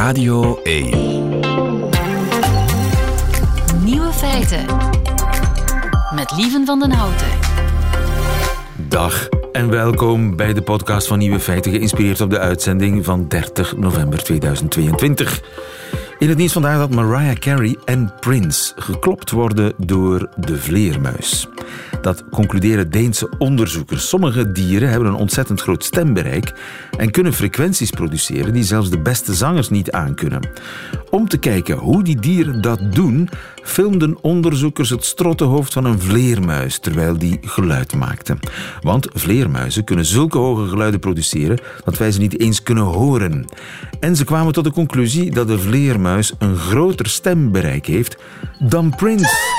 Radio 0.00 0.62
1. 0.62 0.88
Nieuwe 3.84 4.12
feiten. 4.12 4.64
Met 6.14 6.32
Lieven 6.36 6.66
van 6.66 6.78
den 6.78 6.92
Houten. 6.92 7.26
Dag 8.76 9.28
en 9.52 9.70
welkom 9.70 10.36
bij 10.36 10.52
de 10.52 10.62
podcast 10.62 11.06
van 11.06 11.18
Nieuwe 11.18 11.40
Feiten, 11.40 11.72
geïnspireerd 11.72 12.20
op 12.20 12.30
de 12.30 12.38
uitzending 12.38 13.04
van 13.04 13.28
30 13.28 13.76
november 13.76 14.22
2022. 14.22 15.42
In 16.20 16.28
het 16.28 16.38
nieuws 16.38 16.52
vandaag 16.52 16.78
dat 16.78 16.94
Mariah 16.94 17.36
Carey 17.36 17.76
en 17.84 18.12
Prince 18.20 18.72
geklopt 18.76 19.30
worden 19.30 19.72
door 19.76 20.28
de 20.36 20.56
vleermuis. 20.56 21.48
Dat 22.00 22.24
concluderen 22.30 22.90
Deense 22.90 23.28
onderzoekers. 23.38 24.08
Sommige 24.08 24.52
dieren 24.52 24.88
hebben 24.90 25.08
een 25.08 25.14
ontzettend 25.14 25.60
groot 25.60 25.84
stembereik 25.84 26.52
en 26.98 27.10
kunnen 27.10 27.32
frequenties 27.32 27.90
produceren 27.90 28.52
die 28.52 28.62
zelfs 28.62 28.90
de 28.90 28.98
beste 28.98 29.34
zangers 29.34 29.68
niet 29.68 29.90
aankunnen. 29.90 30.50
Om 31.10 31.28
te 31.28 31.38
kijken 31.38 31.76
hoe 31.76 32.02
die 32.02 32.20
dieren 32.20 32.60
dat 32.60 32.80
doen, 32.92 33.28
filmden 33.62 34.18
onderzoekers 34.22 34.90
het 34.90 35.04
strottenhoofd 35.04 35.72
van 35.72 35.84
een 35.84 36.00
vleermuis 36.00 36.78
terwijl 36.78 37.18
die 37.18 37.38
geluid 37.42 37.94
maakte. 37.94 38.36
Want 38.80 39.08
vleermuizen 39.12 39.84
kunnen 39.84 40.04
zulke 40.04 40.38
hoge 40.38 40.68
geluiden 40.68 41.00
produceren 41.00 41.58
dat 41.84 41.98
wij 41.98 42.12
ze 42.12 42.18
niet 42.18 42.40
eens 42.40 42.62
kunnen 42.62 42.84
horen. 42.84 43.44
En 44.00 44.16
ze 44.16 44.24
kwamen 44.24 44.52
tot 44.52 44.64
de 44.64 44.72
conclusie 44.72 45.30
dat 45.30 45.48
de 45.48 45.58
vleermuis 45.58 46.32
een 46.38 46.56
groter 46.56 47.06
stembereik 47.08 47.86
heeft 47.86 48.16
dan 48.58 48.94
Prince. 48.96 49.58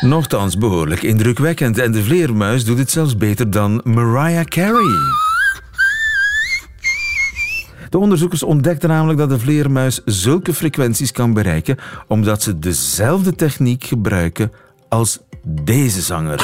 Nochtans 0.00 0.58
behoorlijk 0.58 1.02
indrukwekkend 1.02 1.78
en 1.78 1.92
de 1.92 2.02
vleermuis 2.02 2.64
doet 2.64 2.78
het 2.78 2.90
zelfs 2.90 3.16
beter 3.16 3.50
dan 3.50 3.80
Mariah 3.84 4.44
Carey. 4.44 5.29
De 7.90 7.98
onderzoekers 7.98 8.42
ontdekten 8.42 8.88
namelijk 8.88 9.18
dat 9.18 9.28
de 9.28 9.38
vleermuis 9.38 10.00
zulke 10.04 10.54
frequenties 10.54 11.12
kan 11.12 11.32
bereiken 11.32 11.76
omdat 12.06 12.42
ze 12.42 12.58
dezelfde 12.58 13.34
techniek 13.34 13.84
gebruiken 13.84 14.52
als 14.88 15.18
deze 15.44 16.00
zanger. 16.00 16.42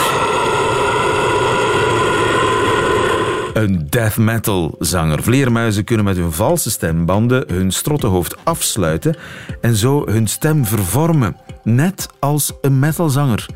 Een 3.55 3.87
death 3.91 4.17
metal 4.17 4.77
zanger. 4.79 5.23
Vleermuizen 5.23 5.85
kunnen 5.85 6.05
met 6.05 6.17
hun 6.17 6.33
valse 6.33 6.71
stembanden 6.71 7.45
hun 7.47 7.71
strottenhoofd 7.71 8.37
afsluiten 8.45 9.17
en 9.61 9.77
zo 9.77 10.07
hun 10.07 10.27
stem 10.27 10.65
vervormen. 10.65 11.37
Net 11.63 12.09
als 12.19 12.53
een 12.61 12.79
metalzanger. 12.79 13.47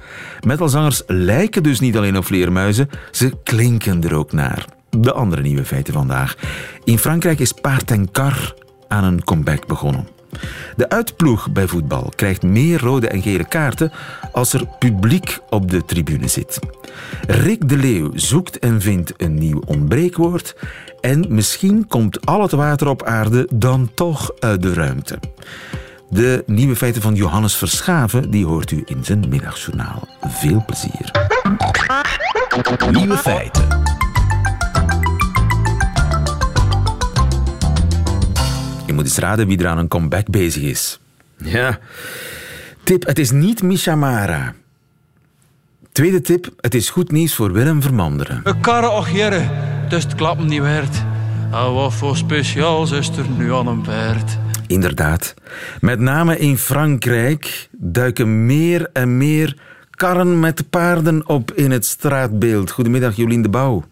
Metalzangers 0.41 1.03
lijken 1.07 1.63
dus 1.63 1.81
niet 1.81 1.97
alleen 1.97 2.17
op 2.17 2.25
vleermuizen, 2.25 2.91
ze 3.11 3.33
klinken 3.43 4.03
er 4.03 4.15
ook 4.15 4.33
naar. 4.33 4.79
De 4.91 5.13
andere 5.13 5.43
nieuwe 5.43 5.65
feiten 5.65 5.95
vandaag. 5.95 6.37
In 6.85 6.99
Frankrijk 6.99 7.39
is 7.39 7.53
paard 7.53 7.91
en 7.91 8.11
kar 8.11 8.55
aan 8.89 9.05
een 9.05 9.25
comeback 9.25 9.67
begonnen. 9.67 10.07
De 10.77 10.89
uitploeg 10.89 11.51
bij 11.53 11.67
voetbal 11.67 12.13
krijgt 12.17 12.43
meer 12.43 12.81
rode 12.81 13.09
en 13.09 13.23
gele 13.23 13.45
kaarten 13.45 13.93
als 14.33 14.53
er 14.53 14.67
publiek 14.79 15.39
op 15.49 15.71
de 15.71 15.85
tribune 15.85 16.29
zit. 16.29 16.59
Rick 17.27 17.69
de 17.69 17.77
Leeuw 17.77 18.11
zoekt 18.15 18.59
en 18.59 18.81
vindt 18.81 19.13
een 19.17 19.35
nieuw 19.35 19.63
ontbreekwoord 19.67 20.55
en 21.01 21.27
misschien 21.29 21.87
komt 21.87 22.27
al 22.27 22.43
het 22.43 22.53
water 22.53 22.89
op 22.89 23.03
aarde 23.03 23.49
dan 23.55 23.91
toch 23.95 24.31
uit 24.39 24.63
de 24.63 24.73
ruimte. 24.73 25.19
De 26.09 26.43
nieuwe 26.47 26.77
feiten 26.77 27.03
van 27.03 27.15
Johannes 27.15 27.57
Verschaven 27.57 28.31
die 28.31 28.47
hoort 28.47 28.71
u 28.71 28.83
in 28.85 29.05
zijn 29.05 29.29
middagjournaal. 29.29 30.09
Veel 30.21 30.65
plezier. 30.67 31.11
Nieuwe 32.91 33.17
feiten. 33.17 33.90
Je 38.91 38.97
moet 38.97 39.05
eens 39.05 39.19
raden 39.19 39.47
wie 39.47 39.59
er 39.59 39.67
aan 39.67 39.79
een 39.79 39.89
comeback 39.89 40.31
bezig 40.31 40.63
is. 40.63 41.01
Ja. 41.37 41.79
Tip, 42.83 43.07
het 43.07 43.19
is 43.19 43.31
niet 43.31 43.63
Misha 43.63 43.95
Mara. 43.95 44.55
Tweede 45.93 46.21
tip, 46.21 46.51
het 46.61 46.75
is 46.75 46.91
goed 46.91 47.11
nieuws 47.11 47.35
voor 47.35 47.53
Willem 47.53 47.83
Vermanderen. 47.83 48.41
Een 48.45 48.61
karre 48.61 48.91
och 48.91 49.09
jerre, 49.09 49.49
dus 49.89 50.03
het 50.03 50.15
klappen 50.15 50.47
niet 50.47 50.61
werd. 50.61 50.97
En 51.53 51.73
wat 51.73 51.95
voor 51.95 52.17
speciaals 52.17 52.91
is 52.91 53.09
er 53.09 53.29
nu 53.37 53.53
aan 53.53 53.67
een 53.67 53.83
paard? 53.83 54.39
Inderdaad. 54.67 55.35
Met 55.81 56.01
name 56.01 56.39
in 56.39 56.59
Frankrijk 56.59 57.69
duiken 57.79 58.47
meer 58.47 58.91
en 58.93 59.17
meer 59.17 59.57
karren 59.91 60.41
met 60.41 60.71
paarden 60.71 61.29
op 61.29 61.53
in 61.53 61.71
het 61.71 61.87
straatbeeld. 61.87 62.71
Goedemiddag, 62.71 63.17
Jolien 63.17 63.43
de 63.43 63.49
Bouw. 63.49 63.85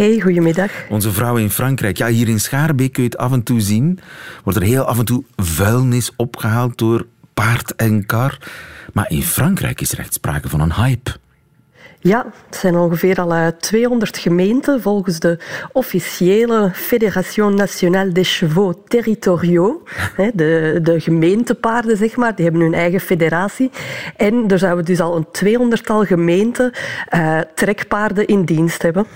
Hey, 0.00 0.20
goedemiddag. 0.20 0.70
Onze 0.88 1.12
vrouw 1.12 1.36
in 1.36 1.50
Frankrijk. 1.50 1.96
Ja, 1.96 2.06
hier 2.06 2.28
in 2.28 2.40
Schaarbeek 2.40 2.92
kun 2.92 3.02
je 3.02 3.08
het 3.08 3.18
af 3.18 3.32
en 3.32 3.42
toe 3.42 3.60
zien. 3.60 3.98
Wordt 4.44 4.58
er 4.58 4.64
heel 4.64 4.82
af 4.82 4.98
en 4.98 5.04
toe 5.04 5.24
vuilnis 5.36 6.12
opgehaald 6.16 6.78
door 6.78 7.06
paard 7.34 7.74
en 7.74 8.06
kar. 8.06 8.38
Maar 8.92 9.10
in 9.10 9.22
Frankrijk 9.22 9.80
is 9.80 9.92
er 9.92 9.98
echt 9.98 10.14
sprake 10.14 10.48
van 10.48 10.60
een 10.60 10.74
hype. 10.74 11.10
Ja, 12.02 12.26
het 12.46 12.56
zijn 12.56 12.76
ongeveer 12.76 13.20
al 13.20 13.32
uh, 13.36 13.46
200 13.46 14.18
gemeenten 14.18 14.82
volgens 14.82 15.18
de 15.18 15.38
officiële 15.72 16.70
Fédération 16.74 17.54
Nationale 17.54 18.12
des 18.12 18.36
Chevaux 18.36 18.78
Territoriaux. 18.88 19.90
De, 20.34 20.78
de 20.82 21.00
gemeentepaarden, 21.00 21.96
zeg 21.96 22.16
maar, 22.16 22.34
die 22.34 22.44
hebben 22.44 22.62
hun 22.62 22.74
eigen 22.74 23.00
federatie. 23.00 23.70
En 24.16 24.48
er 24.48 24.58
zouden 24.58 24.84
dus 24.84 25.00
al 25.00 25.16
een 25.16 25.78
200-tal 25.78 26.04
gemeenten 26.04 26.72
uh, 27.14 27.38
trekpaarden 27.54 28.26
in 28.26 28.44
dienst 28.44 28.82
hebben. 28.82 29.06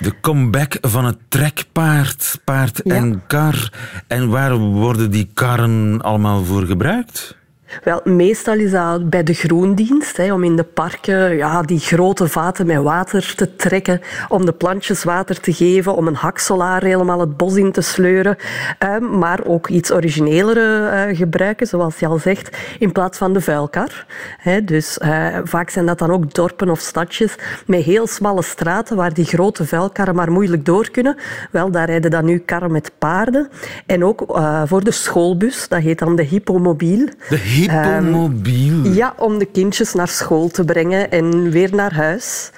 De 0.00 0.20
comeback 0.20 0.78
van 0.80 1.04
het 1.04 1.18
trekpaard, 1.28 2.40
paard 2.44 2.80
Ja. 2.84 2.94
en 2.94 3.22
kar. 3.26 3.72
En 4.06 4.28
waar 4.28 4.56
worden 4.56 5.10
die 5.10 5.30
karren 5.34 6.00
allemaal 6.02 6.44
voor 6.44 6.66
gebruikt? 6.66 7.36
Wel, 7.84 8.00
meestal 8.04 8.54
is 8.54 8.70
dat 8.70 9.10
bij 9.10 9.22
de 9.22 9.34
groendienst, 9.34 10.16
hè, 10.16 10.32
om 10.32 10.44
in 10.44 10.56
de 10.56 10.64
parken 10.64 11.36
ja, 11.36 11.62
die 11.62 11.78
grote 11.78 12.28
vaten 12.28 12.66
met 12.66 12.82
water 12.82 13.34
te 13.36 13.56
trekken, 13.56 14.00
om 14.28 14.44
de 14.46 14.52
plantjes 14.52 15.04
water 15.04 15.40
te 15.40 15.52
geven, 15.52 15.94
om 15.94 16.06
een 16.06 16.14
hakselaar 16.14 16.82
helemaal 16.82 17.20
het 17.20 17.36
bos 17.36 17.54
in 17.54 17.72
te 17.72 17.80
sleuren, 17.80 18.36
eh, 18.78 18.98
maar 18.98 19.44
ook 19.44 19.68
iets 19.68 19.92
originelere 19.92 20.88
eh, 20.88 21.16
gebruiken, 21.16 21.66
zoals 21.66 21.98
je 21.98 22.06
al 22.06 22.18
zegt, 22.18 22.56
in 22.78 22.92
plaats 22.92 23.18
van 23.18 23.32
de 23.32 23.40
vuilkar. 23.40 24.06
Hè, 24.38 24.64
dus 24.64 24.98
eh, 24.98 25.38
vaak 25.44 25.70
zijn 25.70 25.86
dat 25.86 25.98
dan 25.98 26.10
ook 26.10 26.34
dorpen 26.34 26.70
of 26.70 26.80
stadjes 26.80 27.34
met 27.66 27.82
heel 27.82 28.06
smalle 28.06 28.42
straten 28.42 28.96
waar 28.96 29.14
die 29.14 29.24
grote 29.24 29.66
vuilkarren 29.66 30.14
maar 30.14 30.32
moeilijk 30.32 30.64
door 30.64 30.90
kunnen. 30.90 31.16
Wel, 31.50 31.70
daar 31.70 31.86
rijden 31.86 32.10
dan 32.10 32.24
nu 32.24 32.38
karren 32.38 32.72
met 32.72 32.92
paarden. 32.98 33.48
En 33.86 34.04
ook 34.04 34.36
eh, 34.36 34.62
voor 34.66 34.84
de 34.84 34.90
schoolbus, 34.90 35.68
dat 35.68 35.80
heet 35.80 35.98
dan 35.98 36.16
de 36.16 36.22
hippomobiel. 36.22 37.08
Hippomobiel. 37.60 38.92
Ja, 38.92 39.14
om 39.16 39.38
de 39.38 39.44
kindjes 39.44 39.92
naar 39.94 40.08
school 40.08 40.48
te 40.48 40.64
brengen 40.64 41.10
en 41.10 41.50
weer 41.50 41.74
naar 41.74 41.94
huis. 41.94 42.50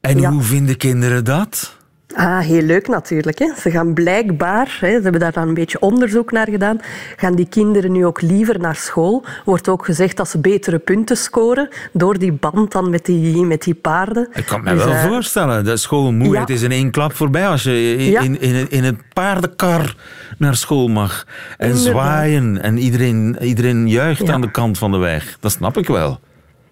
en 0.00 0.20
ja. 0.20 0.30
hoe 0.30 0.42
vinden 0.42 0.76
kinderen 0.76 1.24
dat? 1.24 1.78
Ah, 2.14 2.38
heel 2.38 2.62
leuk 2.62 2.88
natuurlijk. 2.88 3.38
Hè. 3.38 3.50
Ze 3.60 3.70
gaan 3.70 3.94
blijkbaar, 3.94 4.76
hè, 4.80 4.96
ze 4.96 5.02
hebben 5.02 5.20
daar 5.20 5.32
dan 5.32 5.48
een 5.48 5.54
beetje 5.54 5.80
onderzoek 5.80 6.32
naar 6.32 6.48
gedaan, 6.50 6.78
gaan 7.16 7.34
die 7.34 7.48
kinderen 7.48 7.92
nu 7.92 8.06
ook 8.06 8.20
liever 8.20 8.58
naar 8.60 8.74
school. 8.76 9.24
Wordt 9.44 9.68
ook 9.68 9.84
gezegd 9.84 10.16
dat 10.16 10.28
ze 10.28 10.38
betere 10.38 10.78
punten 10.78 11.16
scoren 11.16 11.68
door 11.92 12.18
die 12.18 12.32
band 12.32 12.72
dan 12.72 12.90
met 12.90 13.04
die, 13.04 13.44
met 13.44 13.62
die 13.62 13.74
paarden. 13.74 14.28
Ik 14.32 14.46
kan 14.46 14.62
me 14.62 14.70
Dus, 14.74 14.84
wel 14.84 14.92
eh, 14.92 15.04
voorstellen. 15.04 15.64
De 15.64 15.76
schoolmoeheid 15.76 16.48
ja. 16.48 16.54
is 16.54 16.62
in 16.62 16.70
één 16.72 16.90
klap 16.90 17.12
voorbij 17.14 17.48
als 17.48 17.62
je 17.62 17.96
in, 17.96 18.10
Ja. 18.10 18.20
in, 18.20 18.70
in, 18.70 18.84
het 18.84 18.96
paardenkar 19.12 19.94
naar 20.38 20.56
school 20.56 20.88
mag. 20.88 21.26
En 21.58 21.68
Inderdaad. 21.68 21.92
zwaaien. 21.92 22.62
En 22.62 22.78
iedereen, 22.78 23.36
iedereen 23.40 23.88
juicht 23.88 24.26
Ja. 24.26 24.32
aan 24.32 24.40
de 24.40 24.50
kant 24.50 24.78
van 24.78 24.90
de 24.90 24.98
weg. 24.98 25.36
Dat 25.40 25.52
snap 25.52 25.76
ik 25.76 25.86
wel. 25.86 26.20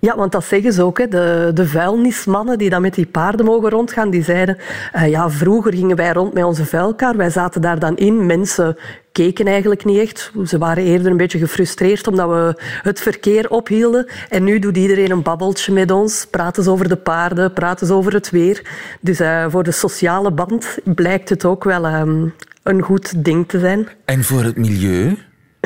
Ja, 0.00 0.16
want 0.16 0.32
dat 0.32 0.44
zeggen 0.44 0.72
ze 0.72 0.82
ook. 0.82 0.98
Hè. 0.98 1.08
De, 1.08 1.50
de 1.54 1.66
vuilnismannen 1.66 2.58
die 2.58 2.70
dan 2.70 2.82
met 2.82 2.94
die 2.94 3.06
paarden 3.06 3.46
mogen 3.46 3.70
rondgaan, 3.70 4.10
die 4.10 4.22
zeiden... 4.24 4.56
eh, 4.92 5.08
ja, 5.08 5.30
vroeger 5.30 5.74
gingen 5.74 5.96
wij 5.96 6.12
rond 6.12 6.34
met 6.34 6.44
onze 6.44 6.64
vuilkar. 6.64 7.16
Wij 7.16 7.30
zaten 7.30 7.60
daar 7.60 7.78
dan 7.78 7.96
in. 7.96 8.26
Mensen 8.26 8.76
keken 9.12 9.46
eigenlijk 9.46 9.84
niet 9.84 9.98
echt. 9.98 10.32
Ze 10.46 10.58
waren 10.58 10.84
eerder 10.84 11.10
een 11.10 11.16
beetje 11.16 11.38
gefrustreerd 11.38 12.06
omdat 12.06 12.28
we 12.28 12.60
het 12.82 13.00
verkeer 13.00 13.50
ophielden. 13.50 14.06
En 14.28 14.44
nu 14.44 14.58
doet 14.58 14.76
iedereen 14.76 15.10
een 15.10 15.22
babbeltje 15.22 15.72
met 15.72 15.90
ons. 15.90 16.26
Praten 16.30 16.62
ze 16.62 16.70
over 16.70 16.88
de 16.88 16.96
paarden, 16.96 17.52
praten 17.52 17.86
ze 17.86 17.92
over 17.92 18.12
het 18.12 18.30
weer. 18.30 18.62
Dus 19.00 19.20
eh, 19.20 19.46
voor 19.48 19.62
de 19.62 19.72
sociale 19.72 20.30
band 20.30 20.78
blijkt 20.84 21.28
het 21.28 21.44
ook 21.44 21.64
wel 21.64 21.86
ehm, 21.86 22.26
een 22.62 22.82
goed 22.82 23.24
ding 23.24 23.48
te 23.48 23.58
zijn. 23.58 23.88
En 24.04 24.24
voor 24.24 24.42
het 24.42 24.56
milieu? 24.56 25.16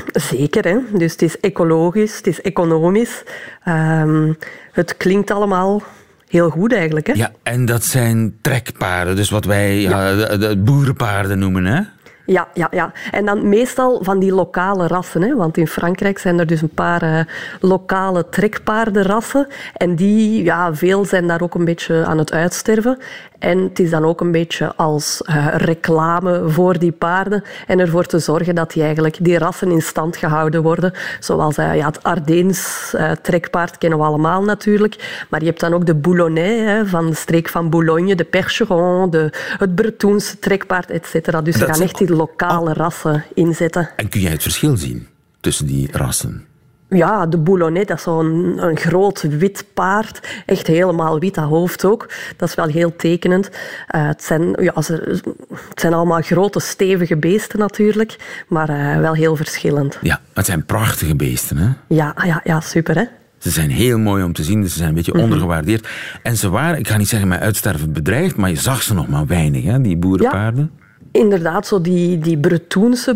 Zeker, 0.07 0.65
hè? 0.65 0.79
dus 0.93 1.13
het 1.13 1.23
is 1.23 1.41
ecologisch, 1.41 2.17
het 2.17 2.27
is 2.27 2.41
economisch. 2.41 3.23
Ehm, 3.65 4.33
het 4.73 4.97
klinkt 4.97 5.31
allemaal 5.31 5.83
heel 6.29 6.51
goed 6.51 6.73
eigenlijk. 6.73 7.07
Hè? 7.07 7.13
Ja, 7.13 7.33
en 7.43 7.65
dat 7.65 7.85
zijn 7.85 8.39
trekpaarden. 8.41 9.17
Dus 9.17 9.31
wat 9.31 9.45
wij 9.45 9.81
ja. 9.81 10.15
de, 10.15 10.39
de 10.39 10.57
boerenpaarden 10.57 11.39
noemen, 11.39 11.65
hè? 11.65 11.81
Ja, 12.27 12.49
ja, 12.55 12.69
ja. 12.71 12.93
En 13.11 13.25
dan 13.25 13.49
meestal 13.49 14.05
van 14.05 14.19
die 14.19 14.33
lokale 14.33 14.87
rassen. 14.87 15.23
Hè? 15.23 15.37
Want 15.37 15.57
in 15.57 15.67
Frankrijk 15.67 16.19
zijn 16.19 16.39
er 16.39 16.47
dus 16.47 16.63
een 16.63 16.75
paar 16.75 17.03
eh, 17.03 17.25
lokale 17.61 18.29
trekpaardenrassen. 18.29 19.47
En 19.77 19.97
die, 19.97 20.45
ja, 20.45 20.75
veel 20.75 21.05
zijn 21.05 21.27
daar 21.27 21.41
ook 21.41 21.55
een 21.55 21.65
beetje 21.65 22.05
aan 22.05 22.19
het 22.19 22.33
uitsterven. 22.33 22.99
En 23.43 23.59
het 23.59 23.79
is 23.79 23.91
dan 23.91 24.05
ook 24.05 24.21
een 24.21 24.33
beetje 24.33 24.75
als 24.77 25.23
uh, 25.27 25.47
reclame 25.57 26.49
voor 26.49 26.79
die 26.79 26.93
paarden 26.93 27.45
en 27.67 27.79
ervoor 27.79 28.07
te 28.07 28.19
zorgen 28.19 28.55
dat 28.55 28.73
die, 28.73 28.83
eigenlijk, 28.83 29.17
die 29.21 29.39
rassen 29.39 29.71
in 29.71 29.83
stand 29.83 30.17
gehouden 30.17 30.63
worden. 30.63 30.93
Zoals 31.21 31.59
uh, 31.59 31.77
ja, 31.77 31.87
het 31.87 32.03
Ardeens 32.03 32.93
uh, 32.97 33.11
trekpaard 33.11 33.79
kennen 33.79 33.99
we 33.99 34.05
allemaal 34.05 34.43
natuurlijk. 34.43 35.25
Maar 35.31 35.41
je 35.41 35.47
hebt 35.47 35.61
dan 35.61 35.75
ook 35.75 35.87
de 35.87 35.95
Boulonnais 35.95 36.61
hè, 36.61 36.87
van 36.87 37.07
de 37.07 37.15
streek 37.15 37.49
van 37.49 37.71
Boulogne, 37.71 38.15
de 38.15 38.25
Percheron, 38.25 39.11
de, 39.11 39.31
het 39.59 39.75
Bretoense 39.75 40.39
trekpaard, 40.39 40.91
et 40.91 41.07
cetera. 41.07 41.41
Dus 41.41 41.57
ze 41.57 41.65
gaan 41.65 41.81
echt 41.81 41.99
die 41.99 42.13
lokale 42.13 42.71
ah. 42.71 42.77
rassen 42.77 43.25
inzetten. 43.35 43.91
En 43.97 44.09
kun 44.09 44.21
jij 44.21 44.31
het 44.31 44.43
verschil 44.43 44.77
zien 44.77 45.07
tussen 45.41 45.67
die 45.67 45.89
rassen? 45.93 46.47
Ja, 46.93 47.27
de 47.27 47.39
Boulonnais, 47.39 47.87
dat 47.87 47.97
is 47.97 48.03
zo'n 48.03 48.55
een 48.57 48.77
groot 48.77 49.23
wit 49.23 49.65
paard. 49.75 50.43
Echt 50.47 50.67
helemaal 50.67 51.19
wit, 51.19 51.35
dat 51.35 51.49
hoofd 51.49 51.85
ook. 51.85 52.09
Dat 52.37 52.49
is 52.49 52.55
wel 52.55 52.67
heel 52.67 52.97
tekenend. 52.97 53.49
Uh, 53.49 54.07
het, 54.07 54.23
zijn, 54.25 54.57
ja, 54.61 54.73
het 54.75 55.81
zijn 55.81 55.93
allemaal 55.93 56.21
grote, 56.21 56.61
stevige 56.61 57.17
beesten 57.17 57.59
natuurlijk, 57.59 58.17
maar 58.49 58.71
uh, 58.71 58.99
wel 58.99 59.15
heel 59.15 59.37
verschillend. 59.37 59.99
Ja, 60.03 60.21
het 60.35 60.47
zijn 60.47 60.65
prachtige 60.65 61.17
beesten, 61.17 61.57
hè? 61.57 61.69
Ja, 61.87 62.15
ja, 62.25 62.41
ja 62.45 62.61
super, 62.61 62.97
hè? 62.97 63.05
Ze 63.39 63.51
zijn 63.51 63.71
heel 63.71 63.99
mooi 63.99 64.25
om 64.25 64.33
te 64.33 64.43
zien, 64.43 64.69
ze 64.69 64.77
zijn 64.77 64.89
een 64.89 64.95
beetje 64.95 65.13
-hmm. 65.13 65.21
ondergewaardeerd. 65.21 65.89
En 66.23 66.37
ze 66.37 66.51
waren, 66.51 66.79
ik 66.79 66.89
ga 66.89 66.97
niet 66.97 67.09
zeggen 67.09 67.29
met 67.29 67.41
uitsterven 67.41 67.93
bedreigd, 67.93 68.37
maar 68.37 68.51
je 68.51 68.57
zag 68.57 68.83
ze 68.83 68.95
nog 68.95 69.09
maar 69.09 69.27
weinig, 69.27 69.65
hè, 69.65 69.81
die 69.81 69.97
boerenpaarden. 69.97 70.71
Ja. 70.77 70.82
Inderdaad, 71.13 71.67
zo 71.67 71.81
die, 71.81 72.19
die 72.19 72.39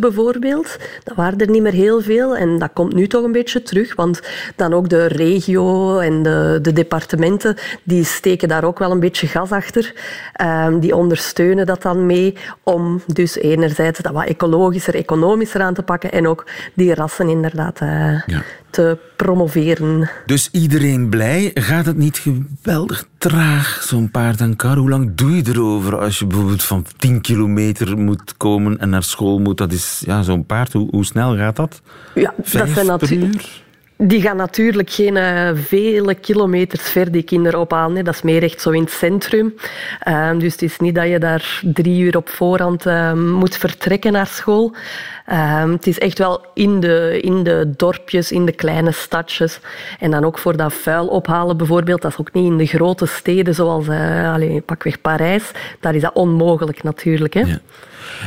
bijvoorbeeld, 0.01 0.77
dat 1.05 1.17
waren 1.17 1.39
er 1.39 1.51
niet 1.51 1.63
meer 1.63 1.73
heel 1.73 2.01
veel. 2.01 2.37
En 2.37 2.59
dat 2.59 2.71
komt 2.73 2.95
nu 2.95 3.07
toch 3.07 3.25
een 3.25 3.33
beetje 3.33 3.63
terug, 3.63 3.95
want 3.95 4.21
dan 4.57 4.75
ook 4.75 4.89
de 4.89 5.07
regio 5.07 5.99
en 5.99 6.23
de, 6.23 6.59
de 6.63 6.73
departementen, 6.73 7.57
die 7.83 8.05
steken 8.05 8.49
daar 8.49 8.65
ook 8.65 8.79
wel 8.79 8.91
een 8.91 9.01
beetje 9.01 9.27
gas 9.27 9.51
achter. 9.51 9.93
Um, 10.43 10.81
die 10.81 10.97
ondersteunen 10.97 11.67
dat 11.67 11.83
dan 11.83 12.07
mee 12.07 12.37
om 12.63 13.03
dus 13.07 13.37
enerzijds 13.37 14.01
dat 14.01 14.13
wat 14.13 14.25
ecologischer, 14.25 14.95
economischer 14.95 15.61
aan 15.61 15.75
te 15.75 15.83
pakken 15.83 16.13
en 16.13 16.29
ook 16.29 16.47
die 16.75 16.95
rassen 16.95 17.29
inderdaad 17.29 17.81
uh. 17.81 18.21
Te 18.77 18.99
promoveren. 19.17 20.11
Dus 20.27 20.49
iedereen 20.53 21.09
blij? 21.09 21.51
Gaat 21.55 21.87
het 21.87 21.97
niet 21.97 22.19
geweldig 22.19 23.07
traag, 23.19 23.83
zo'n 23.83 24.11
paard 24.11 24.41
en 24.41 24.57
kar? 24.57 24.77
Hoe 24.77 24.89
lang 24.89 25.15
doe 25.15 25.37
je 25.37 25.43
erover 25.47 25.99
als 25.99 26.19
je 26.19 26.27
bijvoorbeeld 26.27 26.63
van 26.63 26.85
10 26.97 27.21
kilometer 27.21 27.99
moet 27.99 28.37
komen 28.37 28.79
en 28.79 28.89
naar 28.89 29.03
school 29.03 29.39
moet? 29.39 29.59
Dat 29.59 29.73
is 29.73 30.03
ja, 30.07 30.23
zo'n 30.23 30.47
paard. 30.47 30.73
Hoe, 30.73 30.89
hoe, 30.91 31.05
snel 31.05 31.37
gaat 31.37 31.57
dat? 31.57 31.81
Ja, 32.15 32.35
Vijf 32.43 32.65
dat 32.65 32.75
zijn 32.75 32.87
natuurlijk. 32.87 33.65
Die 33.99 34.21
gaan 34.21 34.37
natuurlijk 34.37 34.91
geen 34.91 35.17
uh, 35.17 35.51
vele 35.55 36.15
kilometers 36.15 36.83
ver 36.83 37.13
die 37.13 37.23
kinderen 37.23 37.61
ophalen. 37.61 38.05
Dat 38.05 38.15
is 38.15 38.23
meer 38.23 38.43
echt 38.43 38.61
zo 38.61 38.71
in 38.71 38.81
het 38.81 38.91
centrum. 38.91 39.55
Uh, 40.09 40.31
dus 40.39 40.53
het 40.53 40.63
is 40.63 40.79
niet 40.79 40.95
dat 40.95 41.09
je 41.09 41.19
daar 41.19 41.61
drie 41.63 42.01
uur 42.01 42.17
op 42.17 42.29
voorhand 42.29 42.87
uh, 42.87 43.13
moet 43.13 43.57
vertrekken 43.57 44.13
naar 44.13 44.27
school. 44.27 44.75
Um, 45.33 45.73
het 45.73 45.87
is 45.87 45.99
echt 45.99 46.19
wel 46.19 46.45
in 46.55 46.81
de, 46.81 47.19
in 47.21 47.43
de 47.43 47.73
dorpjes, 47.77 48.33
in 48.33 48.45
de 48.45 48.53
kleine 48.53 48.93
stadjes. 48.93 49.61
En 49.99 50.11
dan 50.11 50.25
ook 50.25 50.39
voor 50.39 50.57
dat 50.57 50.73
vuil 50.73 51.07
ophalen 51.07 51.57
bijvoorbeeld. 51.57 52.03
Dat 52.03 52.11
is 52.11 52.19
ook 52.19 52.33
niet 52.33 52.51
in 52.51 52.57
de 52.57 52.67
grote 52.67 53.07
steden 53.07 53.55
zoals 53.55 53.87
uh, 53.87 54.33
allez, 54.33 54.61
pakweg 54.65 55.01
Parijs. 55.01 55.51
Daar 55.81 55.95
is 55.95 56.03
dat 56.03 56.15
onmogelijk 56.15 56.83
natuurlijk. 56.83 57.35
Hè? 57.35 57.41
Ja. 57.41 57.59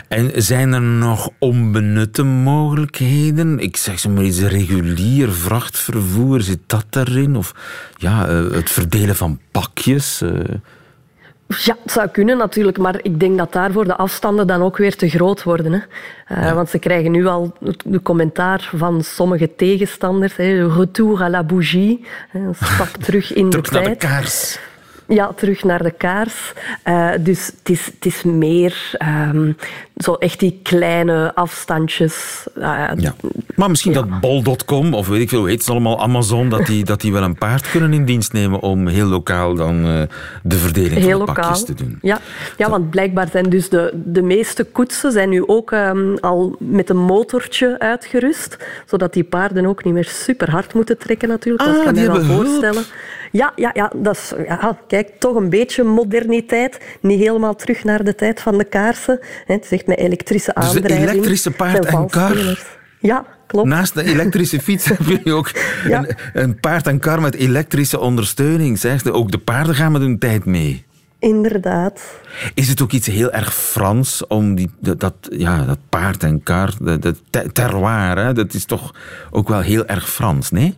En 0.07 0.31
zijn 0.35 0.73
er 0.73 0.81
nog 0.81 1.29
onbenutte 1.39 2.23
mogelijkheden? 2.23 3.59
Ik 3.59 3.77
zeg 3.77 3.99
ze 3.99 4.09
maar 4.09 4.23
iets, 4.23 4.41
regulier 4.41 5.31
vrachtvervoer, 5.31 6.41
zit 6.41 6.59
dat 6.65 6.85
daarin? 6.89 7.35
Of 7.35 7.55
ja, 7.97 8.27
het 8.29 8.69
verdelen 8.69 9.15
van 9.15 9.39
pakjes? 9.51 10.21
Ja, 11.57 11.77
het 11.83 11.91
zou 11.91 12.07
kunnen 12.07 12.37
natuurlijk, 12.37 12.77
maar 12.77 12.99
ik 13.01 13.19
denk 13.19 13.37
dat 13.37 13.53
daarvoor 13.53 13.85
de 13.85 13.95
afstanden 13.95 14.47
dan 14.47 14.61
ook 14.61 14.77
weer 14.77 14.95
te 14.95 15.09
groot 15.09 15.43
worden. 15.43 15.71
Hè. 15.71 15.79
Uh, 16.37 16.43
ja. 16.43 16.53
Want 16.53 16.69
ze 16.69 16.79
krijgen 16.79 17.11
nu 17.11 17.25
al 17.25 17.53
de 17.85 18.01
commentaar 18.01 18.69
van 18.75 19.03
sommige 19.03 19.55
tegenstanders. 19.55 20.35
Hè, 20.35 20.67
retour 20.67 21.21
à 21.21 21.29
la 21.29 21.43
bougie, 21.43 22.05
een 22.33 22.55
stap 22.55 22.87
terug 23.05 23.33
in 23.33 23.49
terug 23.49 23.65
de 23.65 23.71
tijd. 23.71 23.83
Naar 23.83 23.93
de 23.93 23.99
kaars. 23.99 24.59
Ja, 25.09 25.33
terug 25.35 25.63
naar 25.63 25.83
de 25.83 25.91
kaars. 25.91 26.53
Uh, 26.85 27.09
dus 27.19 27.45
het 27.45 27.69
is, 27.69 27.85
het 27.85 28.05
is 28.05 28.23
meer 28.23 28.97
um, 29.31 29.55
zo 29.97 30.13
echt 30.13 30.39
die 30.39 30.59
kleine 30.63 31.35
afstandjes. 31.35 32.47
Uh, 32.57 32.89
ja. 32.97 33.15
Maar 33.55 33.69
misschien 33.69 33.93
ja. 33.93 34.01
dat 34.01 34.19
bol.com 34.19 34.93
of 34.93 35.07
weet 35.07 35.21
ik 35.21 35.29
veel, 35.29 35.39
hoe 35.39 35.49
heet 35.49 35.59
het 35.59 35.69
allemaal, 35.69 36.01
Amazon, 36.01 36.49
dat 36.49 36.65
die, 36.65 36.83
dat 36.83 37.01
die 37.01 37.11
wel 37.11 37.23
een 37.23 37.37
paard 37.37 37.71
kunnen 37.71 37.93
in 37.93 38.05
dienst 38.05 38.33
nemen 38.33 38.59
om 38.59 38.87
heel 38.87 39.05
lokaal 39.05 39.55
dan 39.55 39.85
uh, 39.85 40.01
de 40.43 40.57
verdeling 40.57 40.93
heel 40.93 41.01
van 41.01 41.19
de 41.19 41.25
lokaal. 41.25 41.35
pakjes 41.35 41.65
te 41.65 41.73
doen. 41.73 41.97
Ja, 42.01 42.19
ja 42.57 42.69
want 42.69 42.89
blijkbaar 42.89 43.27
zijn 43.31 43.49
dus 43.49 43.69
de, 43.69 43.93
de 44.05 44.21
meeste 44.21 44.63
koetsen 44.63 45.11
zijn 45.11 45.29
nu 45.29 45.47
ook 45.47 45.71
um, 45.71 46.17
al 46.17 46.55
met 46.59 46.89
een 46.89 46.97
motortje 46.97 47.79
uitgerust, 47.79 48.57
zodat 48.85 49.13
die 49.13 49.23
paarden 49.23 49.65
ook 49.65 49.83
niet 49.83 49.93
meer 49.93 50.05
super 50.05 50.51
hard 50.51 50.73
moeten 50.73 50.97
trekken 50.97 51.29
natuurlijk. 51.29 51.69
Ah, 51.69 51.75
dat 51.75 51.83
kan 51.83 51.95
je 51.95 52.11
wel 52.11 52.21
voorstellen. 52.21 52.83
Ja, 53.31 53.51
ja, 53.55 53.71
ja, 53.73 53.91
dat 53.95 54.15
is, 54.15 54.33
ja, 54.47 54.77
kijk, 54.87 55.09
toch 55.19 55.35
een 55.35 55.49
beetje 55.49 55.83
moderniteit. 55.83 56.79
Niet 57.01 57.19
helemaal 57.19 57.55
terug 57.55 57.83
naar 57.83 58.03
de 58.03 58.15
tijd 58.15 58.41
van 58.41 58.57
de 58.57 58.63
kaarsen. 58.63 59.19
Het 59.45 59.63
is 59.63 59.71
echt 59.71 59.87
met 59.87 59.97
elektrische 59.97 60.51
dus 60.55 60.63
aandrijving. 60.63 61.01
Dus 61.01 61.11
elektrische 61.11 61.51
paard 61.51 61.85
en 61.85 62.09
kar? 62.09 62.59
Ja, 62.99 63.25
klopt. 63.47 63.67
Naast 63.67 63.93
de 63.93 64.03
elektrische 64.03 64.59
fiets 64.65 64.85
heb 64.85 64.99
je 65.23 65.33
ook 65.33 65.51
ja. 65.87 65.99
een, 65.99 66.15
een, 66.33 66.59
paard 66.59 66.87
en 66.87 66.99
kar 66.99 67.21
met 67.21 67.35
elektrische 67.35 67.99
ondersteuning. 67.99 68.79
Zeg. 68.79 69.05
Ook 69.05 69.31
de 69.31 69.37
paarden 69.37 69.75
gaan 69.75 69.91
met 69.91 70.01
hun 70.01 70.19
tijd 70.19 70.45
mee. 70.45 70.85
Inderdaad. 71.19 72.01
Is 72.53 72.67
het 72.67 72.81
ook 72.81 72.91
iets 72.91 73.07
heel 73.07 73.31
erg 73.31 73.53
Frans 73.53 74.27
om 74.27 74.55
die, 74.55 74.71
dat, 74.79 75.13
ja, 75.21 75.65
dat 75.65 75.77
paard 75.89 76.23
en 76.23 76.43
kar, 76.43 76.73
dat, 76.81 77.01
dat 77.01 77.53
terroir, 77.53 78.17
hè? 78.17 78.33
dat 78.33 78.53
is 78.53 78.65
toch 78.65 78.95
ook 79.31 79.47
wel 79.47 79.59
heel 79.59 79.85
erg 79.85 80.09
Frans, 80.09 80.51
nee? 80.51 80.75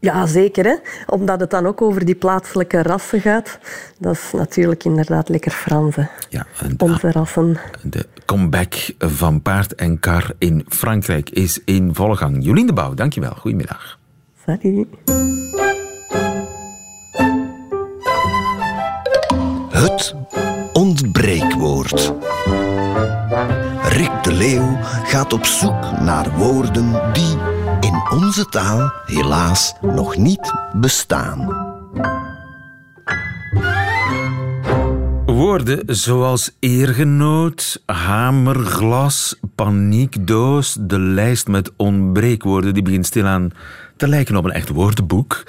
Ja, 0.00 0.26
zeker. 0.26 0.64
Hè? 0.64 0.74
Omdat 1.06 1.40
het 1.40 1.50
dan 1.50 1.66
ook 1.66 1.82
over 1.82 2.04
die 2.04 2.14
plaatselijke 2.14 2.82
rassen 2.82 3.20
gaat. 3.20 3.58
Dat 3.98 4.14
is 4.14 4.30
natuurlijk 4.32 4.84
inderdaad 4.84 5.28
lekker 5.28 5.50
Frans. 5.50 5.96
Hè? 5.96 6.04
Ja, 6.28 6.46
Onze 6.78 7.10
rassen. 7.12 7.58
De 7.82 8.06
comeback 8.24 8.74
van 8.98 9.42
paard 9.42 9.74
en 9.74 10.00
kar 10.00 10.32
in 10.38 10.64
Frankrijk 10.68 11.30
is 11.30 11.60
in 11.64 11.94
volle 11.94 12.16
gang. 12.16 12.36
Jolien 12.44 12.66
de 12.66 12.72
Bouw, 12.72 12.94
dankjewel. 12.94 13.34
Goedemiddag. 13.34 13.98
Salut. 14.46 14.86
Het 19.70 20.14
ontbreekwoord. 20.72 22.14
Rick 23.82 24.22
de 24.22 24.32
Leeuw 24.32 24.76
gaat 24.82 25.32
op 25.32 25.44
zoek 25.44 26.00
naar 26.00 26.36
woorden 26.36 27.12
die 27.12 27.36
in 27.90 28.02
onze 28.10 28.46
taal 28.46 28.92
helaas 29.06 29.74
nog 29.80 30.16
niet 30.16 30.52
bestaan. 30.72 31.68
Woorden 35.26 35.82
zoals 35.86 36.50
eergenoot, 36.58 37.82
hamerglas, 37.86 39.40
paniekdoos, 39.54 40.76
de 40.80 40.98
lijst 40.98 41.48
met 41.48 41.72
ontbreekwoorden, 41.76 42.74
die 42.74 42.82
begint 42.82 43.06
stilaan 43.06 43.50
te 43.96 44.08
lijken 44.08 44.36
op 44.36 44.44
een 44.44 44.50
echt 44.50 44.68
woordenboek. 44.68 45.42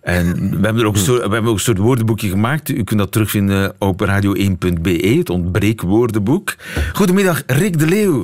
En 0.00 0.50
we 0.50 0.64
hebben 0.64 0.82
er 0.82 0.86
ook 0.86 0.96
we 0.96 1.20
hebben 1.20 1.46
ook 1.46 1.54
een 1.54 1.58
soort 1.58 1.78
woordenboekje 1.78 2.28
gemaakt. 2.28 2.68
U 2.68 2.84
kunt 2.84 2.98
dat 3.00 3.12
terugvinden 3.12 3.74
op 3.78 4.06
radio1.be, 4.06 5.14
het 5.18 5.30
ontbreekwoordenboek. 5.30 6.54
Goedemiddag, 6.92 7.42
Rick 7.46 7.78
de 7.78 7.86
Leeuw. 7.86 8.22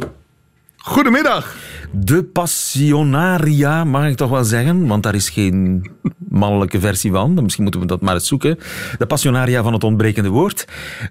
Goedemiddag. 0.82 1.56
De 1.92 2.25
Passionaria, 2.25 3.84
mag 3.84 4.06
ik 4.06 4.16
toch 4.16 4.30
wel 4.30 4.44
zeggen, 4.44 4.87
want 4.87 5.02
daar 5.02 5.14
is 5.14 5.28
geen 5.28 5.90
mannelijke 6.28 6.80
versie 6.80 7.10
van. 7.10 7.42
Misschien 7.42 7.62
moeten 7.62 7.80
we 7.80 7.87
dat 7.87 8.00
maar 8.00 8.14
eens 8.14 8.26
zoeken. 8.26 8.58
De 8.99 9.06
Passionaria 9.06 9.62
van 9.62 9.72
het 9.72 9.84
ontbrekende 9.84 10.28
woord. 10.28 10.64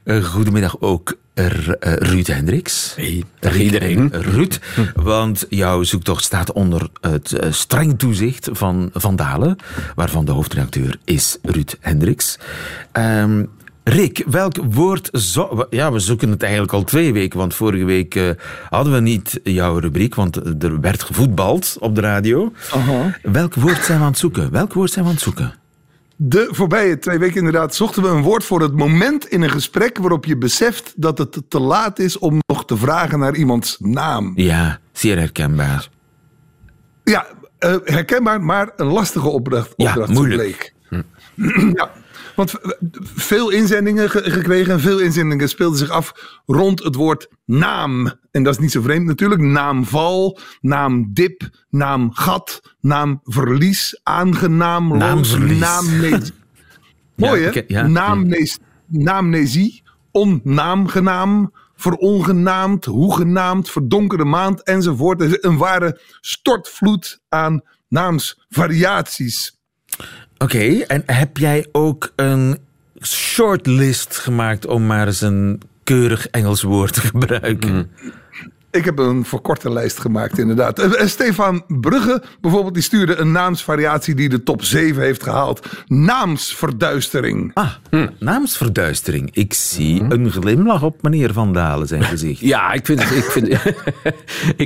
Uh, 0.03 0.23
goedemiddag 0.23 0.79
ook 0.79 1.17
R 1.33 1.41
uh, 1.41 1.73
Ruud 1.79 2.27
Hendricks. 2.27 2.93
Hey, 2.95 3.23
dag 3.39 3.59
iedereen. 3.59 4.09
Ruud, 4.11 4.59
want 4.95 5.45
jouw 5.49 5.83
zoektocht 5.83 6.23
staat 6.23 6.51
onder 6.51 6.89
het 7.01 7.31
uh, 7.31 7.51
streng 7.51 7.99
toezicht 7.99 8.49
van 8.51 8.89
Van 8.93 9.15
Dalen, 9.15 9.55
waarvan 9.95 10.25
de 10.25 10.31
hoofdredacteur 10.31 10.97
is 11.05 11.37
Ruud 11.41 11.75
Hendricks. 11.79 12.39
Um, 12.93 13.49
Rick, 13.89 14.23
welk 14.27 14.55
woord 14.69 15.09
zo... 15.13 15.67
Ja, 15.69 15.91
we 15.91 15.99
zoeken 15.99 16.29
het 16.29 16.43
eigenlijk 16.43 16.73
al 16.73 16.83
twee 16.83 17.13
weken, 17.13 17.39
want 17.39 17.55
vorige 17.55 17.85
week 17.85 18.15
uh, 18.15 18.29
hadden 18.69 18.93
we 18.93 18.99
niet 18.99 19.39
jouw 19.43 19.77
rubriek, 19.77 20.15
want 20.15 20.35
er 20.63 20.79
werd 20.79 21.03
gevoetbald 21.03 21.77
op 21.79 21.95
de 21.95 22.01
radio. 22.01 22.53
Uh 22.75 22.87
-huh. 22.87 23.13
Welk 23.21 23.53
woord 23.53 23.83
zijn 23.83 23.97
we 23.97 24.03
aan 24.03 24.09
het 24.09 24.19
zoeken? 24.19 24.51
Welk 24.51 24.73
woord 24.73 24.91
zijn 24.91 25.03
we 25.03 25.09
aan 25.09 25.15
het 25.15 25.25
zoeken? 25.25 25.53
De 26.15 26.47
voorbije 26.51 26.99
twee 26.99 27.19
weken 27.19 27.37
inderdaad 27.37 27.75
zochten 27.75 28.03
we 28.03 28.09
een 28.09 28.21
woord 28.21 28.43
voor 28.43 28.61
het 28.61 28.75
moment 28.75 29.27
in 29.27 29.41
een 29.41 29.49
gesprek 29.49 29.97
waarop 29.97 30.25
je 30.25 30.37
beseft 30.37 30.93
dat 30.95 31.17
het 31.17 31.41
te 31.47 31.59
laat 31.59 31.99
is 31.99 32.17
om 32.17 32.39
nog 32.47 32.65
te 32.65 32.77
vragen 32.77 33.19
naar 33.19 33.35
iemands 33.35 33.77
naam. 33.79 34.31
Ja, 34.35 34.79
zeer 34.91 35.17
herkenbaar. 35.17 35.89
Ja, 37.03 37.27
uh, 37.59 37.75
herkenbaar, 37.83 38.41
maar 38.41 38.71
een 38.75 38.87
lastige 38.87 39.29
opdracht. 39.29 39.73
Ja, 39.75 39.89
opdracht 39.89 40.11
moeilijk. 40.11 40.73
Hm. 40.89 41.01
ja. 41.73 41.91
Want 42.39 42.53
veel 43.15 43.49
inzendingen 43.49 44.09
ge- 44.09 44.31
gekregen 44.31 44.73
en 44.73 44.79
veel 44.79 44.99
inzendingen 44.99 45.49
speelden 45.49 45.77
zich 45.77 45.89
af 45.89 46.13
rond 46.45 46.83
het 46.83 46.95
woord 46.95 47.27
naam. 47.45 48.13
En 48.31 48.43
dat 48.43 48.53
is 48.53 48.59
niet 48.59 48.71
zo 48.71 48.81
vreemd 48.81 49.05
natuurlijk. 49.05 49.41
Naamval, 49.41 50.39
naamdip, 50.61 51.49
naamgat, 51.69 52.61
naamverlies, 52.81 53.99
aangenaam, 54.03 54.97
Naamverlies. 54.97 55.59
naamnees. 55.59 56.31
Mooi 57.15 57.41
hè? 57.41 57.47
oké, 57.47 57.63
ja. 57.67 57.87
Naamnees, 57.87 58.57
naamnesie, 58.87 59.83
onnaamgenaam, 60.11 61.51
verongenaamd, 61.75 62.85
hoegenaamd, 62.85 63.69
verdonkerde 63.69 64.25
maand 64.25 64.63
enzovoort. 64.63 65.21
Er 65.21 65.27
is 65.27 65.37
een 65.41 65.57
ware 65.57 66.01
stortvloed 66.21 67.19
aan 67.29 67.61
naamsvariaties. 67.87 69.57
Oké, 70.43 70.79
en 70.87 71.03
heb 71.05 71.37
jij 71.37 71.67
ook 71.71 72.13
een 72.15 72.57
shortlist 73.01 74.17
gemaakt 74.17 74.65
om 74.65 74.85
maar 74.85 75.07
eens 75.07 75.21
een 75.21 75.61
keurig 75.83 76.27
Engels 76.27 76.61
woord 76.61 76.93
te 76.93 77.01
gebruiken? 77.01 77.91
Ik 78.71 78.85
heb 78.85 78.99
een 78.99 79.25
verkorte 79.25 79.71
lijst 79.71 79.99
gemaakt, 79.99 80.37
inderdaad. 80.39 80.79
Eh, 80.79 81.01
eh, 81.01 81.07
Stefan 81.07 81.63
Brugge 81.67 82.21
bijvoorbeeld, 82.41 82.73
die 82.73 82.83
stuurde 82.83 83.15
een 83.15 83.31
naamsvariatie 83.31 84.15
die 84.15 84.29
de 84.29 84.43
top 84.43 84.63
7 84.63 85.01
heeft 85.03 85.23
gehaald. 85.23 85.67
Naamsverduistering. 85.87 87.51
Ah, 87.53 87.69
naamsverduistering. 88.19 89.29
Ik 89.33 89.53
zie 89.53 90.03
een 90.09 90.31
glimlach 90.31 90.83
op 90.83 91.01
meneer 91.01 91.33
Van 91.33 91.53
Dalen 91.53 91.87
zijn 91.87 92.03
gezicht. 92.13 92.39
Ja, 92.39 92.71
ik 92.73 92.85
vind 92.85 93.03
het, 93.03 93.11
ik 93.17 93.23
vind, 93.23 93.47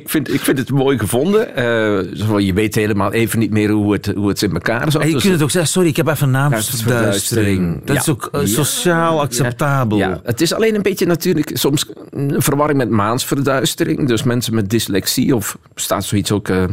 ik 0.01 0.09
vind, 0.09 0.33
ik 0.33 0.39
vind 0.39 0.57
het 0.57 0.69
mooi 0.71 0.97
gevonden. 0.99 1.55
Eh, 1.55 2.15
zo 2.17 2.25
van, 2.25 2.45
je 2.45 2.53
weet 2.53 2.75
helemaal 2.75 3.11
even 3.11 3.39
niet 3.39 3.51
meer 3.51 3.69
hoe 3.69 3.93
het, 3.93 4.11
hoe 4.15 4.27
het 4.27 4.41
in 4.41 4.53
elkaar 4.53 4.91
zat. 4.91 5.01
En 5.01 5.07
je 5.07 5.13
Dus- 5.13 5.21
kunt 5.21 5.33
het 5.33 5.43
ook 5.43 5.51
zeggen, 5.51 5.71
sorry, 5.71 5.87
ik 5.89 5.95
heb 5.95 6.07
even 6.07 6.31
naamsverduistering. 6.31 7.81
Dat 7.85 7.95
is 7.95 8.05
Ja. 8.05 8.11
ook 8.11 8.29
Ja. 8.31 8.45
sociaal 8.45 9.21
acceptabel. 9.21 9.97
Ja, 9.97 10.19
het 10.23 10.41
is 10.41 10.53
alleen 10.53 10.75
een 10.75 10.81
beetje 10.81 11.05
natuurlijk 11.05 11.51
soms 11.53 11.85
een 12.09 12.35
verwarring 12.41 12.77
met 12.77 12.89
maansverduistering. 12.89 13.92
Dus 13.95 14.23
mensen 14.23 14.55
met 14.55 14.69
dyslexie 14.69 15.35
of 15.35 15.57
staat 15.75 16.03
zoiets 16.03 16.31
ook... 16.31 16.49
eh, 16.49 16.63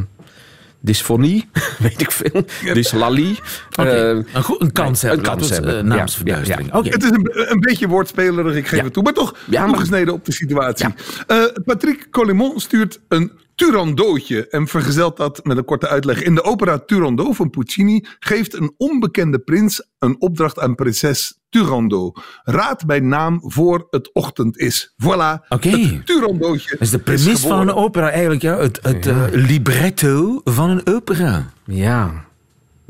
dysfonie, 0.82 1.48
weet 1.78 2.00
ik 2.00 2.10
veel. 2.10 2.44
Dyslalie. 2.74 3.38
Oké, 3.76 3.88
Eh, 3.90 4.08
een, 4.32 4.42
goed, 4.42 4.60
een 4.60 4.72
kans 4.72 5.02
een 5.02 5.08
hebben. 5.08 5.26
kans 5.26 5.40
Laten 5.42 5.62
we 5.62 5.66
het, 5.68 5.74
hebben. 5.76 5.92
Ja, 5.92 5.96
naamsverduistering. 5.98 6.66
ja, 6.66 6.72
ja. 6.74 6.78
Oké. 6.80 6.88
Het 6.88 7.02
is 7.02 7.10
een, 7.10 7.50
een 7.52 7.60
beetje 7.60 7.88
woordspelerig, 7.88 8.54
ik 8.56 8.66
geef 8.66 8.78
Ja. 8.78 8.84
het 8.84 8.92
toe. 8.92 9.02
Maar 9.02 9.12
toch 9.12 9.34
Ja, 9.48 9.60
maar- 9.60 9.68
toegesneden 9.70 10.14
op 10.14 10.24
de 10.24 10.32
situatie. 10.32 10.86
Eh, 11.26 11.42
Patrick 11.64 12.06
Collemont 12.10 12.62
stuurt 12.62 13.00
een 13.08 13.32
Turandootje 13.60 14.48
en 14.48 14.66
vergezelt 14.66 15.16
dat 15.16 15.44
met 15.44 15.56
een 15.56 15.64
korte 15.64 15.88
uitleg. 15.88 16.22
In 16.22 16.34
de 16.34 16.42
opera 16.42 16.78
Turandot 16.78 17.36
van 17.36 17.50
Puccini 17.50 18.04
geeft 18.18 18.54
een 18.54 18.74
onbekende 18.76 19.38
prins 19.38 19.88
een 19.98 20.20
opdracht 20.20 20.58
aan 20.58 20.74
prinses 20.74 21.38
Turandot. 21.48 22.20
Raad 22.42 22.86
bij 22.86 23.00
naam 23.00 23.40
voor 23.44 23.86
het 23.90 24.12
ochtend 24.12 24.58
is. 24.58 24.94
Voilà, 25.04 25.46
Oké. 25.48 25.68
het 25.68 26.06
Turandootje 26.06 26.70
Dat 26.70 26.80
is 26.80 26.90
de 26.90 26.98
premis 26.98 27.40
van 27.40 27.60
een 27.60 27.74
opera 27.74 28.10
eigenlijk, 28.10 28.42
ja. 28.42 28.58
Het, 28.58 28.78
het 28.82 29.06
eh, 29.06 29.24
libretto 29.30 30.40
van 30.44 30.70
een 30.70 30.86
opera. 30.86 31.52
ja. 31.64 32.28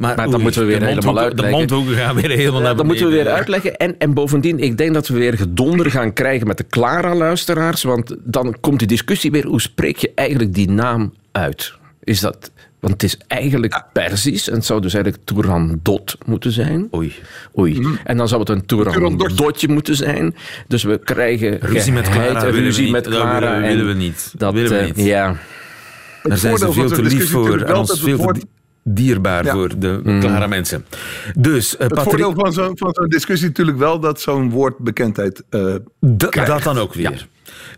Maar 0.00 0.16
dan 0.16 0.32
oei, 0.34 0.42
moeten 0.42 0.60
we 0.60 0.66
weer 0.66 0.82
helemaal 0.82 1.12
mondhoeken- 1.14 1.36
De 1.36 1.42
uitleggen. 1.42 1.58
mondhoeken 1.58 2.04
gaan 2.04 2.14
weer 2.14 2.30
helemaal 2.36 2.60
naar 2.60 2.76
Dat 2.76 2.86
beneden. 2.86 2.86
moeten 2.86 3.06
we 3.06 3.12
weer 3.24 3.32
uitleggen. 3.32 3.76
En, 3.76 3.94
en 3.98 4.14
bovendien, 4.14 4.58
ik 4.58 4.76
denk 4.78 4.94
dat 4.94 5.08
we 5.08 5.18
weer 5.18 5.36
gedonder 5.36 5.90
gaan 5.90 6.12
krijgen 6.12 6.46
met 6.46 6.56
de 6.56 6.66
Clara-luisteraars. 6.68 7.82
Want 7.82 8.16
dan 8.24 8.56
komt 8.60 8.78
die 8.78 8.88
discussie 8.88 9.30
weer. 9.30 9.46
Hoe 9.46 9.60
spreek 9.60 9.96
je 9.96 10.12
eigenlijk 10.14 10.54
die 10.54 10.70
naam 10.70 11.14
uit? 11.32 11.74
Is 12.04 12.20
dat... 12.20 12.50
Want 12.80 12.92
het 12.92 13.02
is 13.02 13.18
eigenlijk 13.26 13.82
Persisch. 13.92 14.48
En 14.48 14.54
het 14.54 14.64
zou 14.64 14.80
dus 14.80 14.94
eigenlijk 14.94 15.24
Turandot 15.24 16.16
moeten 16.26 16.52
zijn. 16.52 16.88
Oei. 16.94 17.12
Oei. 17.58 17.86
En 18.04 18.16
dan 18.16 18.28
zou 18.28 18.40
het 18.40 18.48
een 18.48 18.66
Turandotje 18.66 19.68
moeten 19.68 19.96
zijn. 19.96 20.34
Dus 20.68 20.82
we 20.82 20.98
krijgen 20.98 21.58
Ruzie 21.60 21.92
met 21.92 22.08
Clara 22.08 22.40
ruzie 22.42 22.90
met 22.90 23.04
Dat 23.04 23.12
Clara. 23.12 23.38
willen 23.40 23.60
we- 23.60 23.66
en 23.66 23.76
willen 23.76 23.86
we 23.86 23.94
niet. 23.94 24.32
Dat 24.36 24.52
Willen 24.52 24.70
we 24.70 24.76
eh, 24.76 24.86
niet. 24.86 25.06
Ja. 25.06 25.36
Daar 26.22 26.38
zijn 26.38 26.58
ze 26.58 26.72
veel 26.72 26.88
te 26.88 27.02
lief 27.02 27.30
voor 27.30 27.60
en 27.60 27.74
ons 27.76 27.88
dat 27.88 27.98
veel 27.98 28.32
dierbaar 28.94 29.44
Ja. 29.44 29.52
voor 29.52 29.78
de 29.78 30.00
Mm. 30.04 30.20
klare 30.20 30.48
mensen. 30.48 30.84
Dus, 31.38 31.76
eh, 31.76 31.80
Het 31.80 31.88
Patrick, 31.88 32.08
voordeel 32.08 32.34
van 32.34 32.52
zo'n 32.52 32.78
van 32.78 32.90
zo'n 32.94 33.08
discussie 33.08 33.48
natuurlijk 33.48 33.78
wel 33.78 34.00
dat 34.00 34.20
zo'n 34.20 34.50
woord 34.50 34.78
bekendheid 34.78 35.42
eh, 35.50 35.74
krijgt. 36.28 36.50
dat 36.50 36.62
dan 36.62 36.78
ook 36.78 36.94
weer. 36.94 37.28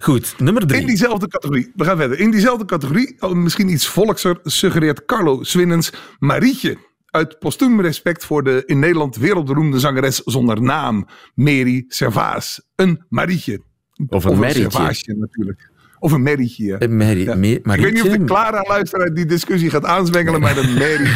Goed, 0.00 0.34
nummer 0.38 0.66
drie. 0.66 0.80
In 0.80 0.86
diezelfde 0.86 1.28
categorie, 1.28 1.72
we 1.76 1.84
gaan 1.84 1.96
verder. 1.96 2.18
In 2.18 2.30
diezelfde 2.30 2.64
categorie, 2.64 3.16
oh, 3.20 3.32
misschien 3.32 3.68
iets 3.68 3.86
volkser, 3.86 4.38
suggereert 4.42 5.04
Carlo 5.04 5.42
Swinnens 5.42 5.92
Marietje. 6.18 6.76
Uit 7.06 7.38
postuum 7.38 7.80
respect 7.80 8.24
voor 8.24 8.44
de 8.44 8.62
in 8.66 8.78
Nederland 8.78 9.16
wereldberoemde 9.16 9.78
zangeres 9.78 10.16
zonder 10.24 10.62
naam, 10.62 11.06
Mary 11.34 11.84
Servaas. 11.88 12.62
Een 12.76 13.04
Marietje. 13.08 13.60
Of 14.08 14.24
een 14.24 14.38
Merrietje. 14.38 14.62
Servaasje 14.70 15.14
natuurlijk. 15.18 15.70
Of 16.02 16.12
een 16.12 16.22
Merrietje. 16.22 16.64
Ja. 16.64 17.34
Me- 17.34 17.48
Ik 17.50 17.64
weet 17.64 17.92
niet 17.92 18.02
of 18.02 18.08
de? 18.08 18.24
Clara-luisteraar 18.24 19.08
die 19.14 19.26
discussie 19.26 19.70
gaat 19.70 19.84
aanzwengelen, 19.84 20.40
maar 20.40 20.54
Mary. 20.54 21.08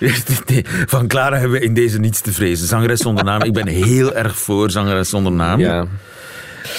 Nee, 0.00 0.64
Van 0.86 1.06
Clara 1.06 1.38
hebben 1.38 1.58
we 1.58 1.64
in 1.64 1.74
deze 1.74 1.98
niets 1.98 2.20
te 2.20 2.32
vrezen. 2.32 2.66
Zangeres 2.66 3.00
zonder 3.00 3.24
naam. 3.24 3.42
Ik 3.42 3.52
ben 3.52 3.66
heel 3.66 4.14
erg 4.14 4.38
voor 4.38 4.70
zangeres 4.70 5.08
zonder 5.08 5.32
naam. 5.32 5.60
Ja. 5.60 5.86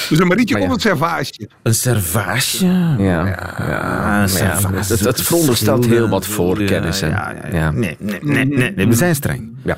Dus 0.09 0.19
een 0.19 0.27
Marietje 0.27 0.57
ja. 0.57 0.63
of 0.65 0.73
een 0.73 0.79
Servaasje. 0.79 1.49
Een 1.63 1.73
servaasje. 1.75 2.65
Ja. 2.65 2.95
Ja, 2.97 3.25
Ja, 3.67 4.21
een 4.21 4.29
servaasje. 4.29 4.93
het- 4.93 4.99
het 5.03 5.21
veronderstelt 5.21 5.85
heel 5.85 6.09
wat 6.09 6.25
voorkennis. 6.25 6.99
Ja, 6.99 7.07
ja, 7.07 7.35
ja. 7.51 7.57
Ja. 7.57 7.71
Nee, 7.71 7.95
nee, 7.99 8.19
nee, 8.21 8.45
nee, 8.45 8.71
nee, 8.75 8.87
we 8.87 8.95
zijn 8.95 9.15
streng. 9.15 9.51
ja. 9.63 9.77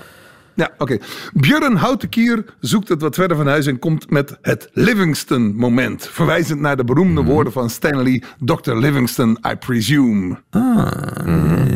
Ja, 0.55 0.69
oké. 0.77 0.97
Björn 1.33 1.75
Houtenkier 1.75 2.45
zoekt 2.59 2.87
het 2.89 3.01
wat 3.01 3.15
verder 3.15 3.37
van 3.37 3.47
huis 3.47 3.65
en 3.65 3.79
komt 3.79 4.09
met 4.09 4.37
het 4.41 4.69
Livingston-moment. 4.73 6.07
Verwijzend 6.11 6.59
naar 6.59 6.77
de 6.77 6.83
beroemde 6.83 7.21
Mhm. 7.21 7.29
woorden 7.29 7.53
van 7.53 7.69
Stanley, 7.69 8.23
Dr. 8.39 8.71
Livingston, 8.73 9.37
I 9.51 9.55
presume. 9.55 10.37